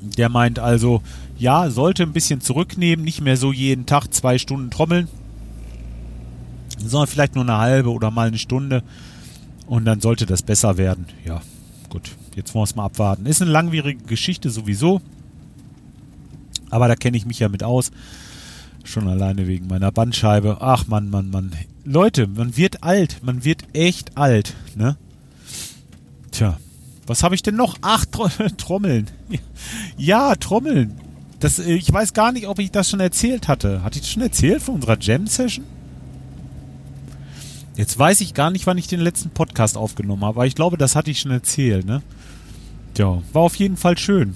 der 0.00 0.28
meint 0.28 0.58
also, 0.58 1.02
ja, 1.38 1.70
sollte 1.70 2.04
ein 2.04 2.12
bisschen 2.12 2.40
zurücknehmen, 2.40 3.04
nicht 3.04 3.20
mehr 3.20 3.36
so 3.36 3.52
jeden 3.52 3.86
Tag 3.86 4.12
zwei 4.12 4.38
Stunden 4.38 4.70
trommeln, 4.70 5.08
sondern 6.78 7.08
vielleicht 7.08 7.34
nur 7.34 7.44
eine 7.44 7.58
halbe 7.58 7.90
oder 7.90 8.10
mal 8.10 8.28
eine 8.28 8.38
Stunde 8.38 8.82
und 9.66 9.84
dann 9.84 10.00
sollte 10.00 10.26
das 10.26 10.42
besser 10.42 10.76
werden. 10.76 11.06
Ja, 11.24 11.40
gut, 11.88 12.10
jetzt 12.36 12.54
wollen 12.54 12.62
wir 12.62 12.70
es 12.70 12.76
mal 12.76 12.84
abwarten. 12.84 13.26
Ist 13.26 13.42
eine 13.42 13.50
langwierige 13.50 14.04
Geschichte 14.04 14.50
sowieso, 14.50 15.00
aber 16.70 16.88
da 16.88 16.94
kenne 16.94 17.16
ich 17.16 17.26
mich 17.26 17.40
ja 17.40 17.48
mit 17.48 17.62
aus. 17.64 17.90
Schon 18.84 19.08
alleine 19.08 19.46
wegen 19.46 19.66
meiner 19.66 19.92
Bandscheibe. 19.92 20.58
Ach 20.60 20.86
Mann, 20.86 21.10
Mann, 21.10 21.30
Mann. 21.30 21.52
Leute, 21.90 22.26
man 22.26 22.54
wird 22.54 22.82
alt. 22.82 23.22
Man 23.22 23.44
wird 23.44 23.62
echt 23.72 24.18
alt, 24.18 24.54
ne? 24.74 24.98
Tja, 26.30 26.58
was 27.06 27.22
habe 27.22 27.34
ich 27.34 27.42
denn 27.42 27.56
noch? 27.56 27.78
Ach, 27.80 28.04
Trommeln. 28.58 29.06
Ja, 29.96 30.34
Trommeln. 30.34 31.00
Das, 31.40 31.58
äh, 31.58 31.72
ich 31.72 31.90
weiß 31.90 32.12
gar 32.12 32.32
nicht, 32.32 32.46
ob 32.46 32.58
ich 32.58 32.70
das 32.70 32.90
schon 32.90 33.00
erzählt 33.00 33.48
hatte. 33.48 33.82
Hatte 33.82 33.96
ich 33.96 34.02
das 34.02 34.10
schon 34.10 34.22
erzählt 34.22 34.62
von 34.62 34.74
unserer 34.74 34.98
Jam-Session? 35.00 35.64
Jetzt 37.74 37.98
weiß 37.98 38.20
ich 38.20 38.34
gar 38.34 38.50
nicht, 38.50 38.66
wann 38.66 38.76
ich 38.76 38.88
den 38.88 39.00
letzten 39.00 39.30
Podcast 39.30 39.78
aufgenommen 39.78 40.24
habe, 40.24 40.40
aber 40.40 40.46
ich 40.46 40.56
glaube, 40.56 40.76
das 40.76 40.94
hatte 40.94 41.10
ich 41.10 41.20
schon 41.20 41.30
erzählt, 41.30 41.86
ne? 41.86 42.02
Tja, 42.92 43.22
war 43.32 43.42
auf 43.42 43.54
jeden 43.54 43.78
Fall 43.78 43.96
schön. 43.96 44.34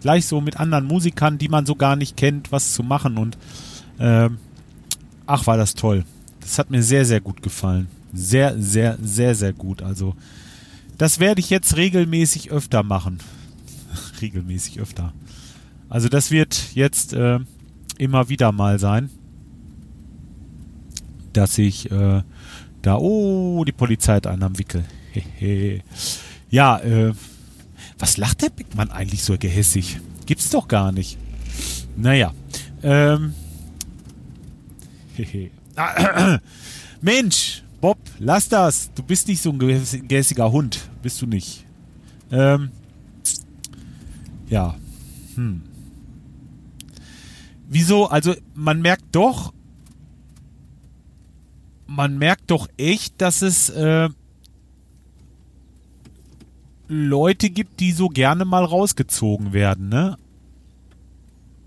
Gleich 0.00 0.24
so 0.24 0.40
mit 0.40 0.58
anderen 0.58 0.86
Musikern, 0.86 1.36
die 1.36 1.48
man 1.48 1.66
so 1.66 1.74
gar 1.74 1.96
nicht 1.96 2.16
kennt, 2.16 2.52
was 2.52 2.72
zu 2.72 2.82
machen 2.82 3.18
und 3.18 3.36
äh, 3.98 4.30
ach, 5.26 5.46
war 5.46 5.58
das 5.58 5.74
toll. 5.74 6.04
Das 6.42 6.58
hat 6.58 6.70
mir 6.70 6.82
sehr, 6.82 7.04
sehr 7.04 7.20
gut 7.20 7.42
gefallen. 7.42 7.88
Sehr, 8.12 8.60
sehr, 8.60 8.98
sehr, 9.02 9.34
sehr 9.34 9.52
gut. 9.52 9.80
Also 9.82 10.14
das 10.98 11.18
werde 11.18 11.40
ich 11.40 11.50
jetzt 11.50 11.76
regelmäßig 11.76 12.50
öfter 12.50 12.82
machen. 12.82 13.18
regelmäßig 14.20 14.80
öfter. 14.80 15.12
Also 15.88 16.08
das 16.08 16.30
wird 16.30 16.74
jetzt 16.74 17.12
äh, 17.12 17.38
immer 17.98 18.28
wieder 18.28 18.52
mal 18.52 18.78
sein, 18.78 19.10
dass 21.32 21.58
ich 21.58 21.90
äh, 21.90 22.22
da, 22.82 22.96
oh, 22.96 23.64
die 23.64 23.72
Polizei 23.72 24.16
hat 24.16 24.26
einen 24.26 24.42
am 24.42 24.58
Wickel. 24.58 24.84
ja, 26.50 26.78
äh, 26.78 27.14
was 27.98 28.16
lacht 28.16 28.42
der 28.42 28.50
Beckmann 28.50 28.90
eigentlich 28.90 29.22
so 29.22 29.36
gehässig? 29.38 30.00
Gibt's 30.26 30.50
doch 30.50 30.66
gar 30.68 30.92
nicht. 30.92 31.18
Naja, 31.96 32.32
ähm, 32.82 33.34
Mensch, 37.00 37.62
Bob, 37.80 37.98
lass 38.18 38.48
das. 38.48 38.92
Du 38.94 39.02
bist 39.02 39.28
nicht 39.28 39.42
so 39.42 39.50
ein 39.50 39.58
gehässiger 39.58 40.52
Hund. 40.52 40.88
Bist 41.02 41.20
du 41.22 41.26
nicht. 41.26 41.64
Ähm, 42.30 42.70
ja. 44.48 44.74
Hm. 45.34 45.62
Wieso? 47.68 48.06
Also, 48.06 48.34
man 48.54 48.82
merkt 48.82 49.04
doch, 49.12 49.52
man 51.86 52.18
merkt 52.18 52.50
doch 52.50 52.68
echt, 52.76 53.20
dass 53.20 53.42
es 53.42 53.70
äh, 53.70 54.08
Leute 56.88 57.50
gibt, 57.50 57.80
die 57.80 57.92
so 57.92 58.08
gerne 58.08 58.44
mal 58.44 58.64
rausgezogen 58.64 59.52
werden, 59.52 59.88
ne? 59.88 60.18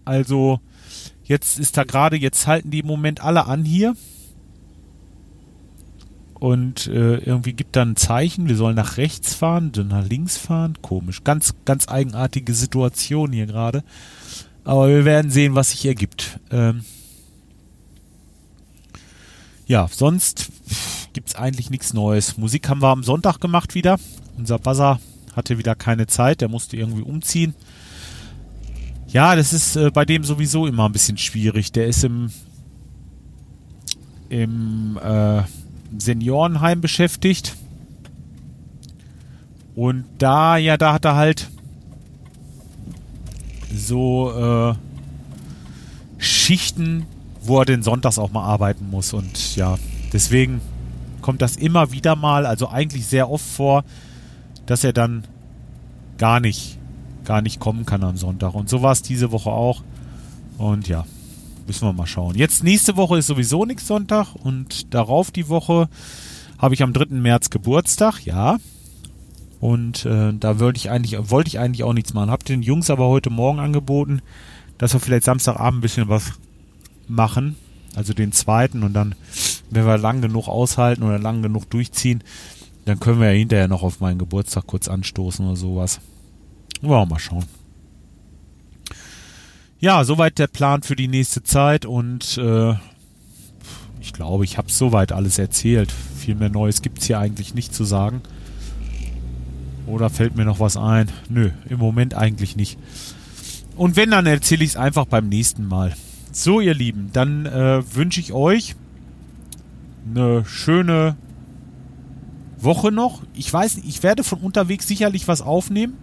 Also, 0.06 0.60
jetzt 1.26 1.60
ist 1.60 1.78
da 1.78 1.84
gerade, 1.84 2.16
jetzt 2.16 2.48
halten 2.48 2.72
die 2.72 2.80
im 2.80 2.88
Moment 2.88 3.22
alle 3.22 3.46
an 3.46 3.66
hier 3.66 3.96
und 6.46 6.88
äh, 6.88 7.16
irgendwie 7.16 7.54
gibt 7.54 7.76
dann 7.76 7.92
ein 7.92 7.96
Zeichen, 7.96 8.48
wir 8.48 8.56
sollen 8.56 8.76
nach 8.76 8.98
rechts 8.98 9.34
fahren, 9.34 9.72
dann 9.72 9.88
nach 9.88 10.06
links 10.06 10.38
fahren. 10.38 10.78
Komisch. 10.82 11.24
Ganz, 11.24 11.56
ganz 11.64 11.88
eigenartige 11.88 12.54
Situation 12.54 13.32
hier 13.32 13.46
gerade. 13.46 13.84
Aber 14.64 14.90
wir 14.90 15.06
werden 15.06 15.32
sehen, 15.32 15.56
was 15.56 15.72
sich 15.72 15.86
ergibt. 15.86 16.40
Ähm 16.52 16.84
ja, 19.66 19.88
sonst 19.90 20.52
gibt 21.14 21.30
es 21.30 21.36
eigentlich 21.36 21.70
nichts 21.70 21.94
Neues. 21.94 22.38
Musik 22.38 22.70
haben 22.70 22.82
wir 22.82 22.90
am 22.90 23.04
Sonntag 23.04 23.40
gemacht 23.40 23.74
wieder. 23.74 23.98
Unser 24.38 24.60
Buzzer 24.60 25.00
hatte 25.36 25.58
wieder 25.58 25.74
keine 25.74 26.06
Zeit, 26.06 26.42
der 26.42 26.50
musste 26.50 26.78
irgendwie 26.78 27.02
umziehen. 27.02 27.56
Ja, 29.16 29.34
das 29.38 29.54
ist 29.54 29.78
äh, 29.78 29.92
bei 29.92 30.04
dem 30.04 30.26
sowieso 30.26 30.68
immer 30.68 30.90
ein 30.90 30.92
bisschen 30.92 31.18
schwierig. 31.18 31.72
Der 31.72 31.88
ist 31.88 32.04
im, 32.04 32.32
im 34.28 35.00
äh, 35.02 35.44
Seniorenheim 35.98 36.82
beschäftigt. 36.82 37.56
Und 39.74 40.04
da, 40.18 40.58
ja, 40.58 40.76
da 40.76 40.92
hat 40.92 41.06
er 41.06 41.16
halt 41.16 41.50
so 43.74 44.76
äh, 44.76 46.22
Schichten, 46.22 47.06
wo 47.42 47.60
er 47.60 47.66
den 47.66 47.84
Sonntags 47.84 48.20
auch 48.20 48.34
mal 48.34 48.44
arbeiten 48.44 48.90
muss. 48.90 49.14
Und 49.14 49.56
ja, 49.56 49.78
deswegen 50.12 50.60
kommt 51.22 51.42
das 51.42 51.56
immer 51.56 51.94
wieder 51.94 52.18
mal, 52.18 52.46
also 52.46 52.68
eigentlich 52.68 53.08
sehr 53.08 53.30
oft 53.30 53.46
vor, 53.46 53.86
dass 54.66 54.84
er 54.84 54.92
dann 54.92 55.24
gar 56.18 56.42
nicht, 56.42 56.78
gar 57.26 57.42
nicht 57.42 57.60
kommen 57.60 57.86
kann 57.86 58.04
am 58.04 58.18
Sonntag. 58.18 58.54
Und 58.54 58.70
so 58.70 58.82
war 58.82 58.92
es 58.92 59.02
diese 59.02 59.32
Woche 59.32 59.50
auch. 59.50 59.84
Und 60.58 60.88
ja, 60.88 61.06
Müssen 61.68 61.88
wir 61.88 61.94
mal 61.94 62.06
schauen. 62.06 62.36
Jetzt 62.36 62.64
nächste 62.64 62.96
Woche 62.96 63.18
ist 63.18 63.28
sowieso 63.28 63.66
nichts 63.66 63.88
Sonntag 63.88 64.36
und 64.36 64.94
darauf 64.94 65.32
die 65.32 65.50
Woche 65.50 65.90
habe 66.60 66.76
ich 66.76 66.84
am 66.84 66.94
3. 66.94 67.16
März 67.16 67.50
Geburtstag, 67.50 68.24
ja. 68.24 68.58
Und 69.60 70.06
äh, 70.06 70.34
da 70.34 70.60
wollte 70.60 70.78
ich 70.78 70.92
eigentlich, 70.92 71.18
wollte 71.32 71.48
ich 71.48 71.58
eigentlich 71.58 71.84
auch 71.84 71.94
nichts 71.94 72.14
machen. 72.14 72.30
Hab 72.30 72.46
den 72.46 72.62
Jungs 72.62 72.92
aber 72.92 73.08
heute 73.08 73.32
Morgen 73.32 73.60
angeboten, 73.60 74.22
dass 74.78 74.94
wir 74.94 75.00
vielleicht 75.00 75.24
Samstagabend 75.24 75.80
ein 75.80 75.82
bisschen 75.82 76.08
was 76.08 76.34
machen. 77.08 77.56
Also 77.96 78.14
den 78.14 78.32
zweiten 78.32 78.84
und 78.84 78.94
dann, 78.94 79.16
wenn 79.72 79.88
wir 79.88 79.98
lang 79.98 80.22
genug 80.22 80.48
aushalten 80.48 81.02
oder 81.02 81.18
lang 81.18 81.42
genug 81.42 81.68
durchziehen, 81.72 82.24
dann 82.84 83.00
können 83.00 83.20
wir 83.20 83.32
ja 83.32 83.38
hinterher 83.38 83.68
noch 83.68 83.82
auf 83.82 84.02
meinen 84.02 84.20
Geburtstag 84.20 84.68
kurz 84.68 84.88
anstoßen 84.88 85.44
oder 85.48 85.56
sowas. 85.56 86.00
Wollen 86.82 87.02
wir 87.02 87.06
mal 87.06 87.20
schauen 87.20 87.46
ja, 89.86 90.04
soweit 90.04 90.40
der 90.40 90.48
Plan 90.48 90.82
für 90.82 90.96
die 90.96 91.08
nächste 91.08 91.44
Zeit 91.44 91.86
und 91.86 92.40
äh, 92.40 92.74
ich 94.02 94.14
glaube, 94.14 94.44
ich 94.44 94.58
habe 94.58 94.72
soweit 94.72 95.12
alles 95.12 95.38
erzählt. 95.38 95.92
Viel 95.92 96.34
mehr 96.34 96.50
Neues 96.50 96.82
gibt 96.82 97.00
es 97.00 97.06
hier 97.06 97.20
eigentlich 97.20 97.54
nicht 97.54 97.74
zu 97.74 97.84
sagen. 97.84 98.22
Oder 99.86 100.10
fällt 100.10 100.36
mir 100.36 100.46
noch 100.46 100.60
was 100.60 100.76
ein? 100.78 101.12
Nö, 101.30 101.52
im 101.70 101.78
Moment 101.78 102.16
eigentlich 102.16 102.56
nicht. 102.56 102.80
Und 103.76 103.96
wenn, 103.96 104.10
dann 104.10 104.26
erzähle 104.26 104.64
ich 104.64 104.72
es 104.72 104.76
einfach 104.76 105.06
beim 105.06 105.30
nächsten 105.30 105.68
Mal. 105.68 105.94
So, 106.32 106.62
ihr 106.62 106.74
Lieben, 106.74 107.12
dann 107.14 107.46
äh, 107.46 107.84
wünsche 107.96 108.20
ich 108.20 108.34
euch 108.34 108.76
eine 110.10 110.46
schöne 110.46 111.16
Woche 112.58 112.92
noch. 112.92 113.22
Ich 113.36 113.54
weiß 113.54 113.82
ich 113.86 114.02
werde 114.02 114.24
von 114.24 114.40
unterwegs 114.40 114.88
sicherlich 114.88 115.28
was 115.28 115.42
aufnehmen. 115.42 115.94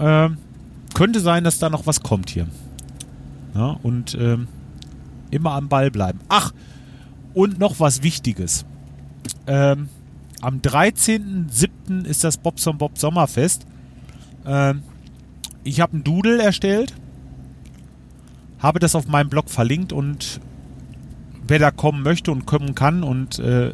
Ähm, 0.00 0.38
könnte 0.94 1.20
sein, 1.20 1.44
dass 1.44 1.58
da 1.58 1.70
noch 1.70 1.86
was 1.86 2.02
kommt 2.02 2.30
hier. 2.30 2.46
Ja, 3.54 3.76
und 3.82 4.16
ähm, 4.18 4.48
immer 5.30 5.52
am 5.52 5.68
Ball 5.68 5.90
bleiben. 5.90 6.20
Ach, 6.28 6.52
und 7.34 7.58
noch 7.58 7.78
was 7.78 8.02
Wichtiges. 8.02 8.64
Ähm, 9.46 9.88
am 10.40 10.58
13.07. 10.58 12.04
ist 12.04 12.24
das 12.24 12.38
Bobson 12.38 12.78
Bob 12.78 12.98
Sommerfest. 12.98 13.66
Ähm, 14.46 14.82
ich 15.62 15.80
habe 15.80 15.92
einen 15.92 16.04
Doodle 16.04 16.42
erstellt, 16.42 16.94
habe 18.58 18.78
das 18.78 18.94
auf 18.94 19.06
meinem 19.06 19.28
Blog 19.28 19.50
verlinkt 19.50 19.92
und 19.92 20.40
wer 21.46 21.58
da 21.58 21.70
kommen 21.70 22.02
möchte 22.02 22.32
und 22.32 22.46
kommen 22.46 22.74
kann 22.74 23.02
und 23.02 23.38
äh, 23.38 23.72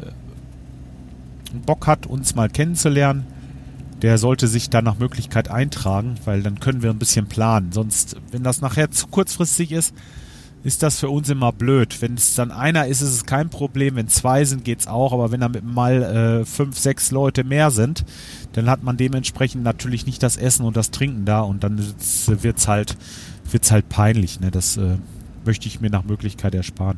Bock 1.65 1.87
hat, 1.87 2.05
uns 2.05 2.35
mal 2.35 2.49
kennenzulernen, 2.49 3.25
der 4.01 4.17
sollte 4.17 4.47
sich 4.47 4.69
da 4.69 4.81
nach 4.81 4.99
Möglichkeit 4.99 5.49
eintragen, 5.49 6.15
weil 6.25 6.43
dann 6.43 6.59
können 6.59 6.83
wir 6.83 6.89
ein 6.89 6.99
bisschen 6.99 7.27
planen. 7.27 7.71
Sonst, 7.71 8.15
wenn 8.31 8.43
das 8.43 8.61
nachher 8.61 8.91
zu 8.91 9.07
kurzfristig 9.07 9.71
ist, 9.71 9.93
ist 10.63 10.83
das 10.83 10.99
für 10.99 11.09
uns 11.09 11.29
immer 11.29 11.51
blöd. 11.51 12.01
Wenn 12.01 12.15
es 12.15 12.35
dann 12.35 12.51
einer 12.51 12.87
ist, 12.87 13.01
ist 13.01 13.11
es 13.11 13.25
kein 13.25 13.49
Problem. 13.49 13.95
Wenn 13.95 14.07
zwei 14.07 14.43
sind, 14.43 14.65
geht 14.65 14.81
es 14.81 14.87
auch. 14.87 15.13
Aber 15.13 15.31
wenn 15.31 15.39
da 15.39 15.49
mal 15.63 16.03
äh, 16.41 16.45
fünf, 16.45 16.77
sechs 16.77 17.11
Leute 17.11 17.43
mehr 17.43 17.71
sind, 17.71 18.03
dann 18.53 18.69
hat 18.69 18.83
man 18.83 18.97
dementsprechend 18.97 19.63
natürlich 19.63 20.05
nicht 20.05 20.21
das 20.21 20.35
Essen 20.35 20.65
und 20.65 20.75
das 20.75 20.91
Trinken 20.91 21.25
da 21.25 21.41
und 21.41 21.63
dann 21.63 21.77
wird 21.77 22.57
es 22.57 22.67
halt, 22.67 22.97
wird's 23.49 23.71
halt 23.71 23.87
peinlich. 23.89 24.39
Ne? 24.39 24.51
Das 24.51 24.77
äh, 24.77 24.97
möchte 25.45 25.67
ich 25.67 25.79
mir 25.79 25.89
nach 25.89 26.03
Möglichkeit 26.03 26.53
ersparen. 26.53 26.97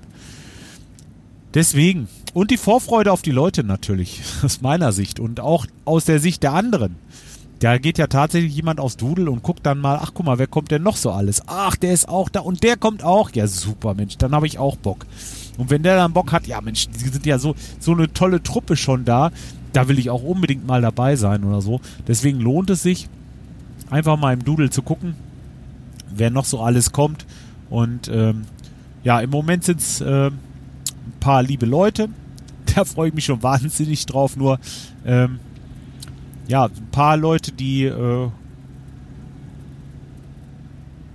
Deswegen. 1.53 2.07
Und 2.33 2.51
die 2.51 2.57
Vorfreude 2.57 3.11
auf 3.11 3.21
die 3.21 3.31
Leute 3.31 3.63
natürlich, 3.63 4.21
aus 4.43 4.61
meiner 4.61 4.91
Sicht 4.91 5.19
und 5.19 5.39
auch 5.39 5.65
aus 5.85 6.05
der 6.05 6.19
Sicht 6.19 6.43
der 6.43 6.53
anderen. 6.53 6.95
Da 7.59 7.77
geht 7.77 7.97
ja 7.97 8.07
tatsächlich 8.07 8.55
jemand 8.55 8.79
aufs 8.79 8.95
Dudel 8.95 9.27
und 9.27 9.43
guckt 9.43 9.65
dann 9.65 9.79
mal, 9.79 9.99
ach 10.01 10.11
guck 10.13 10.25
mal, 10.25 10.39
wer 10.39 10.47
kommt 10.47 10.71
denn 10.71 10.83
noch 10.83 10.95
so 10.95 11.11
alles? 11.11 11.41
Ach, 11.47 11.75
der 11.75 11.91
ist 11.91 12.07
auch 12.07 12.29
da 12.29 12.39
und 12.39 12.63
der 12.63 12.77
kommt 12.77 13.03
auch. 13.03 13.31
Ja, 13.31 13.47
super, 13.47 13.95
Mensch, 13.95 14.17
dann 14.17 14.31
habe 14.31 14.47
ich 14.47 14.59
auch 14.59 14.77
Bock. 14.77 15.05
Und 15.57 15.69
wenn 15.69 15.83
der 15.83 15.97
dann 15.97 16.13
Bock 16.13 16.31
hat, 16.31 16.47
ja 16.47 16.61
Mensch, 16.61 16.87
die 16.87 17.09
sind 17.09 17.25
ja 17.25 17.37
so, 17.37 17.55
so 17.79 17.91
eine 17.91 18.13
tolle 18.13 18.41
Truppe 18.41 18.77
schon 18.77 19.03
da, 19.03 19.31
da 19.73 19.89
will 19.89 19.99
ich 19.99 20.09
auch 20.09 20.23
unbedingt 20.23 20.65
mal 20.65 20.81
dabei 20.81 21.17
sein 21.17 21.43
oder 21.43 21.61
so. 21.61 21.81
Deswegen 22.07 22.39
lohnt 22.39 22.69
es 22.69 22.81
sich, 22.81 23.09
einfach 23.89 24.17
mal 24.17 24.33
im 24.33 24.45
Dudel 24.45 24.69
zu 24.69 24.81
gucken, 24.81 25.15
wer 26.09 26.29
noch 26.29 26.45
so 26.45 26.61
alles 26.61 26.93
kommt. 26.93 27.25
Und 27.69 28.07
ähm, 28.07 28.43
ja, 29.03 29.19
im 29.19 29.29
Moment 29.31 29.65
sind 29.65 29.81
es 29.81 29.99
äh, 29.99 30.31
paar 31.19 31.43
liebe 31.43 31.65
Leute. 31.65 32.09
Da 32.75 32.85
freue 32.85 33.09
ich 33.09 33.15
mich 33.15 33.25
schon 33.25 33.41
wahnsinnig 33.41 34.05
drauf. 34.05 34.35
Nur 34.35 34.59
ähm, 35.05 35.39
ja, 36.47 36.65
ein 36.65 36.87
paar 36.91 37.17
Leute, 37.17 37.51
die, 37.51 37.85
äh, 37.85 38.29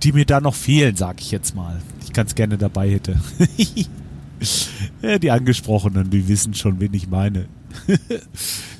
die 0.03 0.11
mir 0.11 0.25
da 0.25 0.39
noch 0.39 0.55
fehlen, 0.55 0.95
sag 0.95 1.21
ich 1.21 1.31
jetzt 1.31 1.55
mal. 1.55 1.81
Ich 2.03 2.13
ganz 2.13 2.35
gerne 2.35 2.57
dabei 2.57 2.89
hätte. 2.89 3.19
ja, 5.01 5.19
die 5.19 5.31
Angesprochenen, 5.31 6.09
die 6.09 6.27
wissen 6.27 6.53
schon, 6.53 6.79
wen 6.79 6.93
ich 6.93 7.09
meine. 7.09 7.45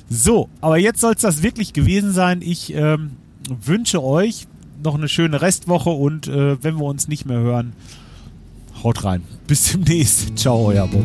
so, 0.08 0.48
aber 0.60 0.78
jetzt 0.78 1.00
soll 1.00 1.14
es 1.14 1.22
das 1.22 1.42
wirklich 1.42 1.72
gewesen 1.72 2.12
sein. 2.12 2.40
Ich 2.42 2.74
ähm, 2.74 3.12
wünsche 3.48 4.02
euch 4.02 4.46
noch 4.82 4.94
eine 4.94 5.08
schöne 5.08 5.42
Restwoche 5.42 5.90
und 5.90 6.28
äh, 6.28 6.62
wenn 6.62 6.76
wir 6.76 6.84
uns 6.84 7.08
nicht 7.08 7.26
mehr 7.26 7.38
hören, 7.38 7.72
haut 8.82 9.04
rein. 9.04 9.22
Bis 9.46 9.72
demnächst. 9.72 10.38
Ciao, 10.38 10.66
euer 10.66 10.86
Bob. 10.86 11.04